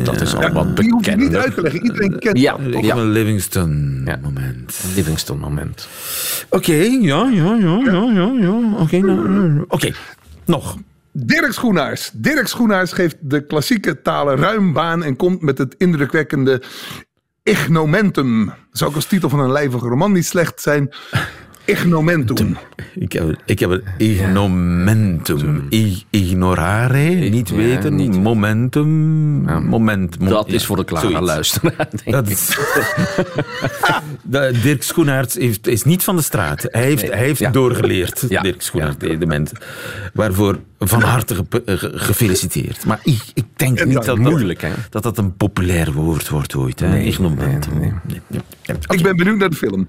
Dat 0.04 0.20
is 0.20 0.34
al 0.34 0.52
wat 0.52 0.76
Die 0.76 0.90
hoef 0.90 1.04
je 1.06 1.16
niet 1.16 1.36
uit 1.36 1.54
te 1.54 1.60
leggen. 1.62 1.82
Iedereen 1.82 2.18
kent 2.18 2.38
Ja. 2.38 2.56
dat. 2.56 2.84
Ja. 2.84 2.96
een 2.96 3.10
Livingston 3.10 4.02
Ja. 4.04 4.18
moment. 4.22 4.80
Livingston 4.94 5.38
moment. 5.38 5.88
Oké, 6.50 6.72
ja, 6.72 7.28
ja, 7.32 7.54
ja, 7.54 7.80
ja, 7.84 8.10
ja, 8.14 8.32
ja. 8.40 8.76
Oké, 8.78 8.98
nou, 8.98 9.64
oké. 9.68 9.90
Nog. 10.44 10.76
Dirk 11.12 11.52
Schoenaars. 11.52 12.10
Dirk 12.14 12.46
Schoenaars 12.46 12.92
geeft 12.92 13.16
de 13.20 13.46
klassieke 13.46 14.02
talen 14.02 14.36
ruim 14.36 14.72
baan 14.72 15.02
en 15.04 15.16
komt 15.16 15.42
met 15.42 15.58
het 15.58 15.74
indrukwekkende 15.78 16.62
Ignomentum. 17.48 18.52
Zou 18.72 18.90
ook 18.90 18.96
als 18.96 19.04
titel 19.06 19.28
van 19.28 19.40
een 19.40 19.52
lijvige 19.52 19.88
roman 19.88 20.12
niet 20.12 20.26
slecht 20.26 20.60
zijn. 20.60 20.88
Ignomentum. 21.64 22.56
Ik 22.94 23.12
heb, 23.12 23.36
ik 23.44 23.58
heb 23.58 23.70
een 23.70 23.82
ignomentum. 23.98 25.66
I- 25.70 26.04
ignorare, 26.10 27.08
niet 27.08 27.48
ja, 27.48 27.54
weten. 27.56 27.94
niet- 27.94 28.22
Momentum. 28.22 28.88
Moment. 29.68 30.18
mo- 30.18 30.28
Dat 30.28 30.46
ja, 30.48 30.54
is 30.54 30.64
voor 30.66 30.76
de 30.76 30.84
klare 30.84 31.20
luisteraar, 31.20 31.88
Dat 32.04 32.28
is, 32.28 32.58
Dirk 34.62 34.82
Schoenaerts 34.82 35.34
heeft, 35.34 35.66
is 35.66 35.82
niet 35.82 36.04
van 36.04 36.16
de 36.16 36.22
straat. 36.22 36.66
Hij 36.68 36.82
heeft, 36.84 37.08
hij 37.08 37.18
heeft 37.18 37.38
Ja. 37.40 37.50
doorgeleerd, 37.50 38.24
Ja. 38.28 38.42
Dirk 38.42 38.62
Schoenaerts, 38.62 38.98
de 38.98 39.10
element. 39.10 39.52
Waarvoor 40.14 40.58
van 40.78 41.02
harte 41.02 41.34
ge- 41.34 41.62
eh, 41.64 41.76
ge- 41.78 41.90
gefeliciteerd. 41.98 42.84
Maar 42.86 43.00
ik, 43.02 43.22
ik 43.34 43.44
denk 43.56 43.84
niet 43.84 43.94
dat 43.94 44.04
dat, 44.04 44.18
moeilijk, 44.18 44.66
dat 44.90 45.02
dat 45.02 45.18
een 45.18 45.36
populair 45.36 45.92
woord 45.92 46.28
wordt 46.28 46.54
ooit. 46.54 46.80
Hè? 46.80 46.88
Nee, 46.88 47.06
Ignomentum. 47.06 47.72
nee, 47.78 47.80
nee. 47.80 47.92
Nee, 48.06 48.20
nee. 48.26 48.40
Ja, 48.62 48.74
Ik 48.94 49.02
ben 49.02 49.16
benieuwd 49.16 49.38
naar 49.38 49.50
de 49.50 49.56
film. 49.56 49.88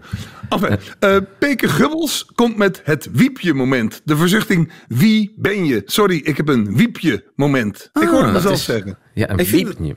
Enfin, 0.50 0.78
eh 1.00 1.18
Peke 1.40 1.68
Gubbels 1.68 2.26
komt 2.36 2.58
met 2.58 2.82
het 2.84 3.10
wiepje-moment. 3.12 4.02
De 4.04 4.16
verzuchting, 4.18 4.72
wie 4.88 5.34
ben 5.38 5.66
je? 5.66 5.82
Sorry, 5.86 6.22
ik 6.24 6.38
heb 6.38 6.48
een 6.48 6.76
wiepje-moment. 6.76 7.90
ik 8.02 8.08
hoor 8.08 8.14
het 8.24 8.24
dat 8.24 8.34
mezelf 8.34 8.56
is- 8.56 8.64
zeggen. 8.64 8.98
Ja, 9.14 9.30
een 9.30 9.38
Ik 9.38 9.48
vind- 9.48 9.68
wiepje. 9.78 9.96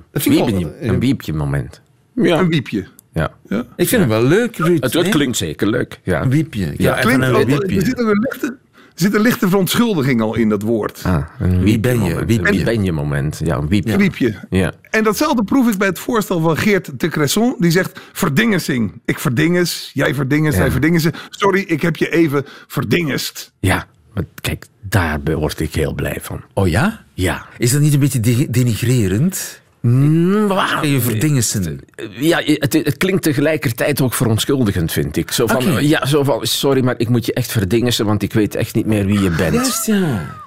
Een 0.80 1.00
wiepje 1.00 1.32
moment. 1.32 1.80
Ja. 2.14 2.38
Een 2.38 2.48
wiepje. 2.48 2.86
ja. 3.12 3.32
Ik 3.76 3.88
vind 3.88 4.00
hem 4.00 4.08
wel 4.08 4.22
leuk, 4.24 4.56
Ruud. 4.56 4.82
Het, 4.92 5.08
klinkt 5.08 5.36
zeker 5.36 5.66
leuk. 5.70 6.00
Ja. 6.02 6.22
Een 6.22 6.30
wiepje. 6.30 6.66
Ja, 6.66 6.74
Ja, 6.76 6.94
Klinkt 7.00 7.24
een 7.26 7.44
wiepje. 7.46 7.76
er 7.80 7.86
zit 7.86 7.98
een 7.98 8.18
lichte, 8.30 8.56
zit 9.02 9.14
een 9.14 9.20
lichte 9.20 9.48
verontschuldiging 9.48 10.20
al 10.20 10.34
in 10.34 10.48
dat 10.48 10.62
woord. 10.62 11.00
Ah, 11.04 11.24
Wie 11.38 11.80
ben 11.80 12.02
je? 12.04 12.24
Wie 12.24 12.40
ben 12.40 12.52
je? 12.52 12.64
Wie 12.64 12.64
ben 12.64 12.84
je 12.84 12.92
moment? 12.92 13.40
Ja, 13.44 13.56
een 13.56 13.68
wiepje. 13.68 14.34
Ja. 14.50 14.72
En 14.90 15.04
datzelfde 15.04 15.44
proef 15.44 15.68
ik 15.70 15.78
bij 15.78 15.88
het 15.88 15.98
voorstel 15.98 16.40
van 16.40 16.56
Geert 16.56 17.00
de 17.00 17.08
Cresson. 17.08 17.54
Die 17.58 17.70
zegt 17.70 18.00
verdingensing. 18.12 19.00
Ik 19.04 19.18
verdinges, 19.18 19.90
jij 19.94 20.14
verdinges, 20.14 20.54
Ja. 20.54 20.60
hij 20.60 20.70
verdingensen. 20.70 21.12
Sorry, 21.28 21.60
ik 21.60 21.82
heb 21.82 21.96
je 21.96 22.10
even 22.10 22.44
verdingest. 22.66 23.52
Ja, 23.60 23.86
maar 24.14 24.24
kijk, 24.40 24.66
daar 24.80 25.20
word 25.24 25.60
ik 25.60 25.74
heel 25.74 25.94
blij 25.94 26.18
van. 26.22 26.40
Oh 26.54 26.68
ja? 26.68 27.04
Ja. 27.14 27.46
Is 27.58 27.70
dat 27.72 27.80
niet 27.80 27.92
een 27.92 28.00
beetje 28.00 28.20
de- 28.20 28.46
denigrerend? 28.50 29.60
Mm, 29.82 30.46
waar- 30.46 30.86
Je 30.86 31.00
verdingensen. 31.00 31.80
Ja, 32.10 32.40
het, 32.44 32.72
het 32.72 32.96
klinkt 32.96 33.22
tegelijkertijd 33.22 34.00
ook 34.00 34.14
verontschuldigend, 34.14 34.92
vind 34.92 35.16
ik. 35.16 35.30
Zo 35.30 35.46
van, 35.46 35.86
ja, 35.86 36.06
zo 36.06 36.24
van, 36.24 36.46
sorry, 36.46 36.84
maar 36.84 36.94
ik 36.98 37.08
moet 37.08 37.26
je 37.26 37.32
echt 37.32 37.52
verdingen, 37.52 38.04
want 38.04 38.22
ik 38.22 38.32
weet 38.32 38.54
echt 38.54 38.74
niet 38.74 38.86
meer 38.86 39.06
wie 39.06 39.20
je 39.20 39.30
bent. 39.30 39.54
Juist, 39.54 39.86
ja. 39.86 40.40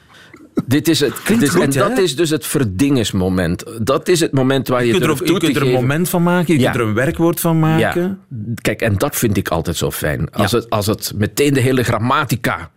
Dit 0.66 0.88
is 0.88 1.00
het. 1.00 1.14
Dit- 1.28 1.50
goed, 1.50 1.62
en 1.62 1.70
dat 1.72 1.98
hè? 1.98 2.02
is 2.04 2.16
dus 2.16 2.30
het 2.30 2.46
verdingingsmoment. 2.46 3.64
Dat 3.82 4.08
is 4.08 4.20
het 4.20 4.32
moment 4.32 4.68
waar 4.68 4.80
je, 4.86 4.94
Je 4.94 5.00
kunt 5.00 5.04
er, 5.20 5.26
je 5.34 5.40
kunt 5.40 5.56
er 5.56 5.62
een 5.62 5.68
geven. 5.68 5.82
moment 5.82 6.10
van 6.10 6.24
maken, 6.24 6.54
je 6.54 6.60
Ja. 6.60 6.72
kunt 6.72 6.82
er 6.84 6.88
een 6.90 6.94
werkwoord 6.96 7.40
van 7.40 7.60
maken. 7.60 8.02
Ja. 8.02 8.18
Kijk, 8.62 8.82
en 8.82 8.96
dat 8.98 9.16
vind 9.16 9.38
ik 9.38 9.48
altijd 9.48 9.76
zo 9.78 9.92
fijn. 9.92 10.30
Als, 10.32 10.52
Ja. 10.52 10.58
het, 10.58 10.70
als 10.70 10.86
het 10.86 11.12
meteen 11.16 11.54
de 11.54 11.60
hele 11.60 11.84
grammatica 11.84 12.72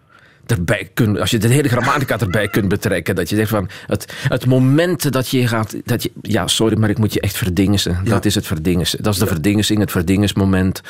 erbij 0.51 0.91
kunt, 0.95 1.19
als 1.21 1.31
je 1.31 1.39
de 1.39 1.49
hele 1.49 1.69
grammatica 1.69 2.19
erbij 2.21 2.49
kunt 2.49 2.69
betrekken, 2.69 3.15
dat 3.15 3.29
je 3.29 3.37
zegt 3.37 3.51
van 3.51 3.69
het, 3.87 4.15
het 4.29 4.47
moment 4.47 5.13
dat 5.13 5.29
je 5.29 5.47
gaat, 5.49 5.75
dat 5.85 6.03
je, 6.03 6.11
ja, 6.23 6.47
sorry, 6.47 6.79
maar 6.79 6.91
ik 6.91 6.99
moet 6.99 7.13
je 7.13 7.21
echt 7.21 7.37
verdingesen. 7.37 7.99
Dat 8.05 8.25
is 8.25 8.35
het 8.35 8.47
verdingesen. 8.47 9.03
Dat 9.03 9.13
is 9.13 9.19
de 9.21 9.27
verdingensing, 9.27 9.81
het 9.81 9.91
verdingensmoment. 9.91 10.81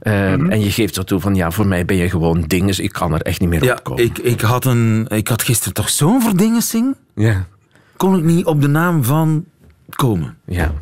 Eh, 0.00 0.32
En 0.32 0.60
je 0.60 0.70
geeft 0.70 0.94
zo 0.94 1.02
toe 1.02 1.20
van, 1.20 1.34
ja, 1.34 1.50
voor 1.50 1.66
mij 1.66 1.84
ben 1.84 1.96
je 1.96 2.10
gewoon 2.10 2.40
dinges, 2.46 2.78
ik 2.80 2.92
kan 2.92 3.12
er 3.14 3.20
echt 3.20 3.40
niet 3.40 3.48
meer 3.48 3.64
Ja, 3.64 3.72
op 3.72 3.84
komen. 3.84 4.04
ik, 4.04 4.18
ik, 4.18 4.40
had 4.40 4.64
een, 4.64 5.06
ik 5.08 5.28
had 5.28 5.42
gisteren 5.42 5.74
toch 5.74 5.88
zo'n 5.90 6.22
verdingensing. 6.22 6.94
ja, 7.14 7.46
Kon 7.96 8.16
ik 8.18 8.24
niet 8.24 8.44
op 8.44 8.60
de 8.60 8.68
naam 8.68 9.04
van 9.04 9.44
komen. 9.96 10.36
ja. 10.46 10.72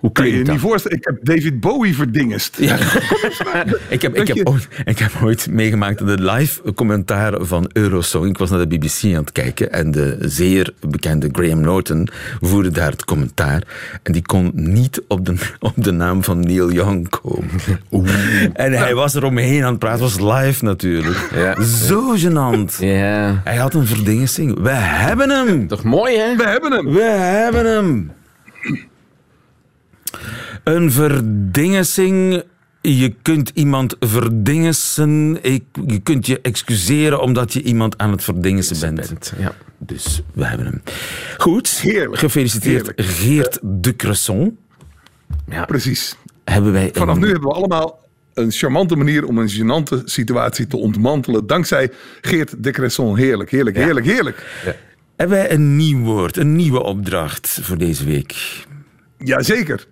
Hoe 0.00 0.12
Kan 0.12 0.26
je 0.26 0.38
je 0.38 0.44
niet 0.44 0.60
voorstellen? 0.60 0.96
Ik 0.96 1.04
heb 1.04 1.16
David 1.22 1.60
Bowie 1.60 1.94
verdingest. 1.94 2.56
Ja. 2.60 2.76
ik, 3.88 4.02
heb, 4.02 4.16
ik, 4.16 4.28
heb 4.28 4.48
ooit, 4.48 4.68
ik 4.84 4.98
heb 4.98 5.12
ooit 5.22 5.50
meegemaakt 5.50 6.06
de 6.06 6.22
live 6.22 6.72
commentaar 6.72 7.44
van 7.44 7.70
Eurosong. 7.72 8.26
Ik 8.26 8.38
was 8.38 8.50
naar 8.50 8.68
de 8.68 8.78
BBC 8.78 9.04
aan 9.04 9.10
het 9.10 9.32
kijken 9.32 9.72
en 9.72 9.90
de 9.90 10.16
zeer 10.20 10.72
bekende 10.80 11.28
Graham 11.32 11.60
Norton 11.60 12.08
voerde 12.40 12.70
daar 12.70 12.90
het 12.90 13.04
commentaar. 13.04 13.62
En 14.02 14.12
die 14.12 14.22
kon 14.22 14.50
niet 14.54 15.02
op 15.08 15.26
de, 15.26 15.34
op 15.58 15.74
de 15.76 15.92
naam 15.92 16.24
van 16.24 16.40
Neil 16.40 16.72
Young 16.72 17.08
komen. 17.08 17.50
En 18.52 18.72
hij 18.72 18.94
was 18.94 19.14
er 19.14 19.24
omheen 19.24 19.62
aan 19.64 19.70
het 19.70 19.78
praten. 19.78 20.04
Het 20.04 20.16
was 20.16 20.42
live 20.42 20.64
natuurlijk. 20.64 21.30
Ja. 21.34 21.62
Zo 21.62 22.16
gênant. 22.16 22.78
Ja. 22.78 23.40
Hij 23.44 23.56
had 23.56 23.74
een 23.74 23.86
verdingensing. 23.86 24.60
We 24.60 24.70
hebben 24.70 25.30
hem! 25.30 25.66
Toch 25.66 25.82
mooi, 25.82 26.16
hè? 26.16 26.36
We 26.36 26.44
hebben 26.44 26.72
hem. 26.72 26.92
We 26.92 27.02
hebben 27.02 27.66
hem. 27.66 28.10
Een 30.64 30.92
verdingensing. 30.92 32.42
Je 32.80 33.14
kunt 33.22 33.50
iemand 33.54 33.96
verdingesen. 34.00 35.38
Ik, 35.42 35.64
je 35.86 35.98
kunt 35.98 36.26
je 36.26 36.40
excuseren 36.40 37.20
omdat 37.20 37.52
je 37.52 37.62
iemand 37.62 37.98
aan 37.98 38.10
het 38.10 38.24
verdingesen 38.24 38.94
bent. 38.94 39.32
Ja. 39.38 39.52
Dus 39.78 40.22
we 40.34 40.44
hebben 40.44 40.66
hem. 40.66 40.82
Goed. 41.38 41.68
Heerlijk. 41.68 42.18
Gefeliciteerd 42.18 42.86
Heerlijk. 42.96 43.00
Geert 43.16 43.58
de 43.62 43.96
Cresson. 43.96 44.58
Precies. 45.66 46.16
Hebben 46.44 46.72
wij 46.72 46.90
Vanaf 46.92 47.14
een- 47.14 47.20
nu 47.20 47.28
hebben 47.30 47.48
we 47.48 47.54
allemaal 47.54 48.06
een 48.34 48.50
charmante 48.50 48.96
manier 48.96 49.24
om 49.26 49.38
een 49.38 49.48
gênante 49.50 50.04
situatie 50.04 50.66
te 50.66 50.76
ontmantelen. 50.76 51.46
Dankzij 51.46 51.90
Geert 52.20 52.62
de 52.64 52.70
Cresson. 52.70 53.16
Heerlijk, 53.16 53.50
heerlijk, 53.50 53.76
heerlijk, 53.76 54.06
heerlijk. 54.06 54.46
hebben 55.16 55.36
wij 55.36 55.50
een 55.52 55.76
nieuw 55.76 55.98
woord, 56.04 56.36
een 56.36 56.56
nieuwe 56.56 56.82
opdracht 56.82 57.58
voor 57.62 57.78
deze 57.78 58.04
week. 58.04 58.34
Jazeker. 59.18 59.86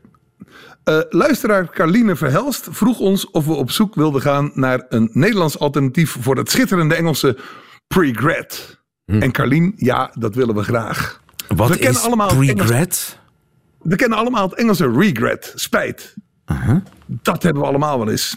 Eh 0.86 1.00
luisteraar 1.08 1.70
Carline 1.70 2.16
Verhelst 2.16 2.68
vroeg 2.70 2.98
ons 2.98 3.30
of 3.30 3.46
we 3.46 3.52
op 3.52 3.70
zoek 3.70 3.94
wilden 3.94 4.20
gaan 4.20 4.50
naar 4.54 4.86
een 4.88 5.10
Nederlands 5.12 5.58
alternatief 5.58 6.16
voor 6.20 6.36
het 6.36 6.50
schitterende 6.50 6.94
Engelse 6.94 7.38
pregret. 7.86 8.80
En 9.04 9.32
Carline, 9.32 9.72
ja, 9.76 10.10
dat 10.18 10.34
willen 10.34 10.54
we 10.54 10.62
graag. 10.62 11.20
Wat 11.48 11.68
We 11.68 11.78
is 11.78 12.06
regret? 12.38 13.18
We 13.82 13.96
kennen 13.96 14.18
allemaal 14.18 14.48
het 14.48 14.58
Engelse 14.58 14.90
regret, 14.90 15.52
spijt. 15.54 16.14
Dat 17.06 17.42
hebben 17.42 17.62
we 17.62 17.68
allemaal 17.68 17.98
wel 17.98 18.10
eens. 18.10 18.36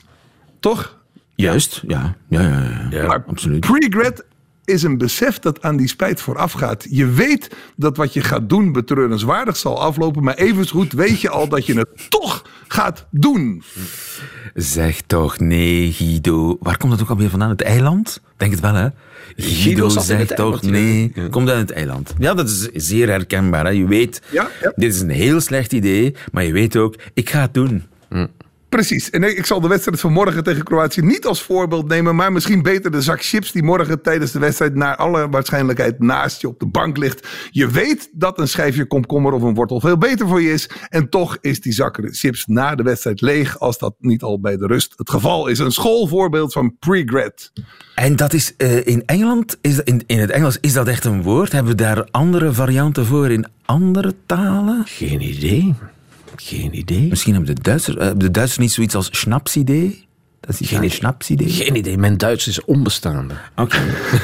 Toch? 0.60 0.98
Juist, 1.36 1.84
ja. 1.88 2.16
Ja, 2.30 2.42
ja, 2.42 2.64
ja, 2.64 2.88
ja. 2.90 3.08
Maar 3.08 3.24
absoluut. 3.28 3.66
Regret 3.66 4.26
is 4.70 4.84
een 4.84 4.98
besef 4.98 5.40
dat 5.40 5.62
aan 5.62 5.78
die 5.78 5.88
spijt 5.88 6.22
voorafgaat. 6.22 6.86
Je 6.90 7.06
weet 7.06 7.56
dat 7.76 7.98
wat 7.98 8.14
je 8.14 8.22
gaat 8.22 8.50
doen 8.50 8.72
betreurenswaardig 8.72 9.58
zal 9.58 9.82
aflopen, 9.82 10.24
maar 10.24 10.36
evengoed 10.36 10.94
weet 10.94 11.22
je 11.22 11.30
al 11.30 11.48
dat 11.48 11.66
je 11.66 11.74
het 11.74 11.88
toch 12.10 12.46
gaat 12.68 13.06
doen. 13.12 13.64
Zeg 14.54 15.02
toch 15.02 15.40
nee, 15.40 15.92
Guido. 15.92 16.58
Waar 16.60 16.78
komt 16.78 16.92
dat 16.92 17.02
ook 17.02 17.10
alweer 17.10 17.30
vandaan? 17.30 17.50
Het 17.50 17.62
eiland? 17.62 18.22
Denk 18.38 18.52
het 18.52 18.60
wel, 18.60 18.74
hè? 18.74 18.88
Guido 19.36 19.90
zegt 19.90 20.36
toch 20.36 20.62
eiland, 20.62 20.62
nee. 20.62 21.12
ja. 21.16 21.28
Komt 21.28 21.50
uit 21.50 21.60
het 21.60 21.72
eiland. 21.72 22.14
Ja, 22.20 22.34
dat 22.34 22.50
is 22.50 22.70
zeer 22.74 23.08
herkenbaar. 23.08 23.66
Hè? 23.66 23.72
Je 23.72 23.88
weet, 23.88 24.22
Ja, 24.32 24.50
ja. 24.62 24.74
dit 24.76 24.94
is 24.94 25.02
een 25.02 25.10
heel 25.10 25.42
slecht 25.42 25.74
idee, 25.74 26.16
maar 26.32 26.44
je 26.44 26.52
weet 26.52 26.76
ook, 26.78 26.96
ik 27.14 27.30
ga 27.30 27.42
het 27.42 27.54
doen. 27.54 27.84
Precies. 28.70 29.10
En 29.10 29.24
ik 29.38 29.46
zal 29.46 29.62
de 29.62 29.68
wedstrijd 29.68 30.00
van 30.00 30.12
morgen 30.12 30.44
tegen 30.44 30.64
Kroatië 30.64 31.02
niet 31.02 31.26
als 31.26 31.42
voorbeeld 31.42 31.88
nemen, 31.88 32.16
maar 32.16 32.32
misschien 32.32 32.62
beter 32.62 32.92
de 32.92 33.02
zak 33.02 33.24
chips 33.24 33.52
die 33.52 33.64
morgen 33.64 34.02
tijdens 34.02 34.32
de 34.32 34.40
wedstrijd 34.40 34.76
naar 34.76 34.96
alle 34.96 35.30
waarschijnlijkheid 35.30 36.00
naast 36.00 36.42
je 36.42 36.48
op 36.48 36.60
de 36.60 36.68
bank 36.68 36.98
ligt. 36.98 37.28
Je 37.52 37.68
weet 37.68 38.10
dat 38.14 38.40
een 38.40 38.48
schijfje 38.48 38.86
komkommer 38.86 39.34
of 39.34 39.42
een 39.42 39.54
wortel 39.54 39.80
veel 39.80 39.98
beter 39.98 40.28
voor 40.28 40.42
je 40.42 40.52
is. 40.52 40.70
En 40.90 41.10
toch 41.10 41.38
is 41.42 41.62
die 41.62 41.74
zak 41.74 42.00
chips 42.02 42.46
na 42.46 42.76
de 42.76 42.84
wedstrijd 42.84 43.22
leeg, 43.22 43.60
als 43.60 43.78
dat 43.78 43.96
niet 44.00 44.22
al 44.22 44.40
bij 44.40 44.58
de 44.58 44.68
rust 44.68 44.94
het 44.96 45.10
geval 45.10 45.48
is. 45.48 45.60
Een 45.60 45.72
schoolvoorbeeld 45.72 46.54
van 46.54 46.78
pregret. 46.80 47.52
En 47.96 48.16
dat 48.16 48.34
is 48.34 48.54
eh, 48.58 48.88
in 48.88 49.06
Engeland, 49.06 49.58
is 49.62 49.80
in, 49.80 50.04
in 50.06 50.20
het 50.20 50.30
Engels, 50.30 50.58
is 50.62 50.74
dat 50.74 50.88
echt 50.88 51.06
een 51.06 51.22
woord? 51.22 51.52
Hebben 51.52 51.72
we 51.72 51.78
daar 51.78 52.08
andere 52.12 52.54
varianten 52.54 53.06
voor 53.06 53.30
in 53.30 53.48
andere 53.66 54.16
talen? 54.26 54.84
Geen 54.86 55.22
idee. 55.22 55.76
Geen 56.42 56.78
idee. 56.78 57.08
Misschien 57.08 57.34
hebben 57.34 57.56
de 57.56 57.62
Duitsers, 57.62 57.98
eh, 57.98 58.04
hebben 58.04 58.26
de 58.26 58.32
Duitsers 58.32 58.60
niet 58.60 58.72
zoiets 58.72 58.96
als 58.96 59.10
schnapsidee? 59.12 60.08
Dat 60.40 60.60
is 60.60 60.70
geen 60.70 60.92
schnapsidee. 60.92 61.50
Geen 61.50 61.76
idee. 61.76 61.98
Mijn 61.98 62.18
Duits 62.18 62.48
is 62.48 62.66
onbestaande. 62.66 63.34
Oké. 63.56 63.80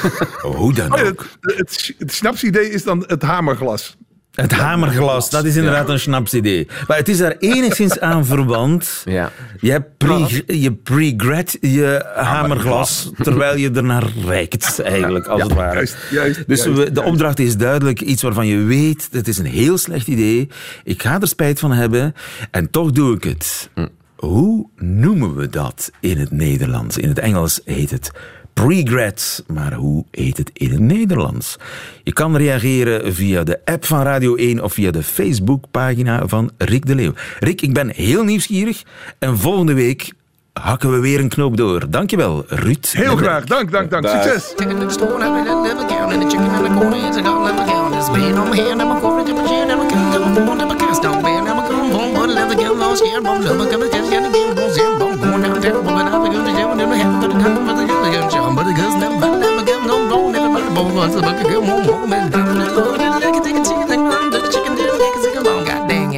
Hoe 0.41 0.73
dan 0.73 0.93
Oh 0.93 1.07
ook. 1.07 1.27
het, 1.41 1.57
het, 1.57 1.93
het 1.97 2.13
snapsidee 2.13 2.69
is 2.69 2.83
dan 2.83 3.03
het 3.07 3.21
hamerglas. 3.21 3.97
Het 4.35 4.51
hamerglas, 4.51 5.29
dat 5.29 5.45
is 5.45 5.55
inderdaad 5.55 5.89
een 5.89 5.99
schnapsidee. 5.99 6.67
Maar 6.87 6.97
het 6.97 7.09
is 7.09 7.17
daar 7.17 7.35
enigszins 7.39 7.99
aan 7.99 8.25
verwant. 8.35 9.01
Ja. 9.05 9.31
Je 9.59 9.71
hebt 9.71 9.97
pre, 9.97 10.43
je 10.47 10.73
pregret 10.73 11.57
je 11.61 12.05
hamerglas, 12.15 13.09
terwijl 13.23 13.57
je 13.57 13.71
ernaar 13.71 14.03
reikt, 14.25 14.81
eigenlijk, 14.81 15.27
als 15.27 15.41
het 15.41 15.53
ware. 15.53 15.73
Juist, 15.73 15.97
juist. 16.11 16.47
Dus 16.47 16.63
juist, 16.63 16.95
de 16.95 17.03
opdracht 17.03 17.39
is 17.39 17.57
duidelijk 17.57 18.01
iets 18.01 18.21
waarvan 18.21 18.47
je 18.47 18.57
weet, 18.57 19.07
het 19.11 19.27
is 19.27 19.37
een 19.37 19.45
heel 19.45 19.77
slecht 19.77 20.07
idee. 20.07 20.47
Ik 20.83 21.01
ga 21.01 21.21
er 21.21 21.27
spijt 21.27 21.59
van 21.59 21.71
hebben 21.71 22.13
en 22.51 22.69
toch 22.69 22.91
doe 22.91 23.15
ik 23.15 23.23
het. 23.23 23.69
Hoe 24.15 24.67
noemen 24.75 25.35
we 25.35 25.49
dat 25.49 25.91
in 25.99 26.17
het 26.17 26.31
Nederlands? 26.31 26.97
In 26.97 27.09
het 27.09 27.19
Engels 27.19 27.61
heet 27.65 27.91
het 27.91 28.11
pregret, 28.53 29.43
maar 29.47 29.73
hoe 29.73 30.05
heet 30.11 30.37
het 30.37 30.49
in 30.53 30.71
het 30.71 30.79
Nederlands? 30.79 31.57
Je 32.03 32.13
kan 32.13 32.37
reageren 32.37 33.13
via 33.13 33.43
de 33.43 33.59
app 33.65 33.85
van 33.85 34.01
Radio 34.01 34.35
1 34.35 34.63
of 34.63 34.73
via 34.73 34.91
de 34.91 35.03
Facebookpagina 35.03 36.27
van 36.27 36.51
Rick 36.57 36.85
de 36.85 36.95
Leeuw. 36.95 37.13
Rick, 37.39 37.61
ik 37.61 37.73
ben 37.73 37.89
heel 37.89 38.23
nieuwsgierig 38.23 38.83
en 39.19 39.37
volgende 39.37 39.73
week 39.73 40.13
hakken 40.53 40.91
we 40.91 40.99
weer 40.99 41.19
een 41.19 41.29
knoop 41.29 41.57
door. 41.57 41.89
Dankjewel, 41.89 42.43
Ruud. 42.47 42.87
Heel 42.91 43.15
graag. 43.15 43.43
Dank, 43.45 43.71
dank, 43.71 43.91
dank. 43.91 44.07
Succes. 44.07 44.53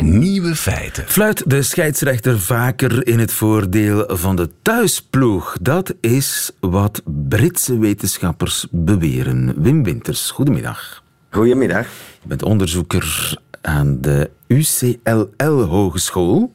Nieuwe 0.01 0.55
feiten. 0.55 1.03
Fluit 1.07 1.43
de 1.49 1.61
scheidsrechter 1.61 2.39
vaker 2.39 3.07
in 3.07 3.19
het 3.19 3.33
voordeel 3.33 4.05
van 4.07 4.35
de 4.35 4.49
thuisploeg? 4.61 5.57
Dat 5.61 5.93
is 6.01 6.51
wat 6.59 7.01
Britse 7.05 7.79
wetenschappers 7.79 8.67
beweren. 8.71 9.53
Wim 9.55 9.83
Winters, 9.83 10.31
goedemiddag. 10.31 11.03
Goedemiddag. 11.29 11.87
Je 12.21 12.27
bent 12.27 12.43
onderzoeker 12.43 13.37
aan 13.67 14.01
de 14.01 14.29
UCLL 14.47 15.61
Hogeschool. 15.61 16.53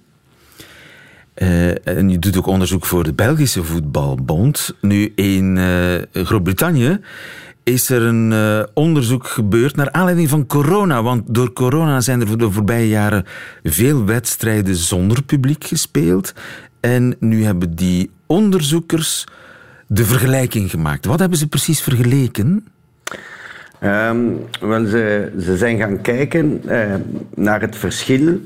Eh, 1.34 1.86
en 1.86 2.10
je 2.10 2.18
doet 2.18 2.36
ook 2.36 2.46
onderzoek 2.46 2.86
voor 2.86 3.04
de 3.04 3.12
Belgische 3.12 3.64
Voetbalbond. 3.64 4.74
Nu, 4.80 5.12
in 5.14 5.58
eh, 5.58 6.24
Groot-Brittannië 6.24 7.00
is 7.62 7.90
er 7.90 8.02
een 8.02 8.32
eh, 8.32 8.62
onderzoek 8.74 9.26
gebeurd 9.26 9.76
naar 9.76 9.92
aanleiding 9.92 10.28
van 10.28 10.46
corona. 10.46 11.02
Want 11.02 11.34
door 11.34 11.52
corona 11.52 12.00
zijn 12.00 12.20
er 12.20 12.38
de 12.38 12.50
voorbije 12.50 12.88
jaren 12.88 13.24
veel 13.62 14.04
wedstrijden 14.04 14.74
zonder 14.74 15.22
publiek 15.22 15.64
gespeeld. 15.64 16.34
En 16.80 17.16
nu 17.20 17.44
hebben 17.44 17.74
die 17.74 18.10
onderzoekers 18.26 19.24
de 19.86 20.04
vergelijking 20.04 20.70
gemaakt. 20.70 21.04
Wat 21.04 21.18
hebben 21.18 21.38
ze 21.38 21.46
precies 21.46 21.80
vergeleken? 21.80 22.66
Wel, 24.60 24.86
ze, 24.86 25.32
ze 25.40 25.56
zijn 25.56 25.78
gaan 25.78 26.00
kijken 26.00 26.62
eh, 26.66 26.94
naar 27.34 27.60
het 27.60 27.76
verschil 27.76 28.40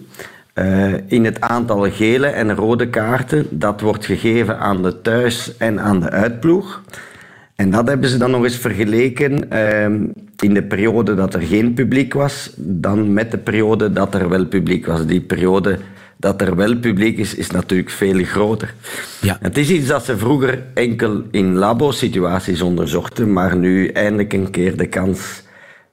eh, 0.53 0.92
in 1.07 1.25
het 1.25 1.40
aantal 1.40 1.90
gele 1.90 2.27
en 2.27 2.55
rode 2.55 2.88
kaarten 2.88 3.46
dat 3.51 3.81
wordt 3.81 4.05
gegeven 4.05 4.59
aan 4.59 4.83
de 4.83 5.01
thuis- 5.01 5.57
en 5.57 5.81
aan 5.81 6.01
de 6.01 6.11
uitploeg. 6.11 6.83
En 7.55 7.70
dat 7.70 7.88
hebben 7.88 8.09
ze 8.09 8.18
dan 8.18 8.31
nog 8.31 8.44
eens 8.44 8.57
vergeleken 8.57 9.51
ehm, 9.51 10.05
in 10.38 10.55
de 10.55 10.62
periode 10.62 11.14
dat 11.14 11.35
er 11.35 11.42
geen 11.42 11.75
publiek 11.75 12.14
was, 12.14 12.53
dan 12.57 13.12
met 13.12 13.31
de 13.31 13.38
periode 13.38 13.92
dat 13.92 14.14
er 14.14 14.29
wel 14.29 14.46
publiek 14.46 14.87
was. 14.87 15.07
Die 15.07 15.20
periode 15.20 15.79
dat 16.27 16.41
er 16.41 16.57
wel 16.57 16.77
publiek 16.77 17.19
is, 17.19 17.35
is 17.35 17.51
natuurlijk 17.51 17.91
veel 17.91 18.25
groter. 18.25 18.75
Ja. 19.21 19.37
Het 19.41 19.57
is 19.57 19.71
iets 19.71 19.87
dat 19.87 20.05
ze 20.05 20.19
vroeger 20.19 20.62
enkel 20.75 21.23
in 21.31 21.55
labo-situaties 21.55 22.61
onderzochten, 22.62 23.33
maar 23.33 23.57
nu 23.57 23.89
eindelijk 23.89 24.33
een 24.33 24.51
keer 24.51 24.77
de 24.77 24.87
kans 24.87 25.43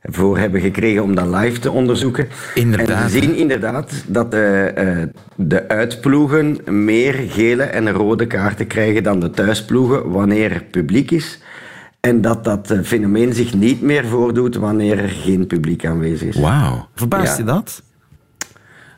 voor 0.01 0.37
hebben 0.37 0.61
gekregen 0.61 1.03
om 1.03 1.15
dat 1.15 1.27
live 1.27 1.59
te 1.59 1.71
onderzoeken. 1.71 2.27
Inderdaad, 2.53 3.03
En 3.03 3.09
ze 3.09 3.19
zien 3.19 3.35
inderdaad 3.35 4.03
dat 4.07 4.33
eh, 4.33 5.01
eh, 5.01 5.07
de 5.35 5.67
uitploegen 5.67 6.57
meer 6.87 7.13
gele 7.13 7.63
en 7.63 7.91
rode 7.91 8.27
kaarten 8.27 8.67
krijgen 8.67 9.03
dan 9.03 9.19
de 9.19 9.29
thuisploegen 9.29 10.09
wanneer 10.11 10.51
er 10.51 10.63
publiek 10.63 11.11
is. 11.11 11.39
En 11.99 12.21
dat 12.21 12.43
dat 12.43 12.71
eh, 12.71 12.79
fenomeen 12.83 13.33
zich 13.33 13.53
niet 13.53 13.81
meer 13.81 14.05
voordoet 14.05 14.55
wanneer 14.55 14.97
er 14.99 15.09
geen 15.09 15.47
publiek 15.47 15.85
aanwezig 15.85 16.27
is. 16.27 16.35
Wauw. 16.41 16.87
Verbaast 16.95 17.37
Ja. 17.37 17.37
je 17.37 17.43
dat? 17.43 17.83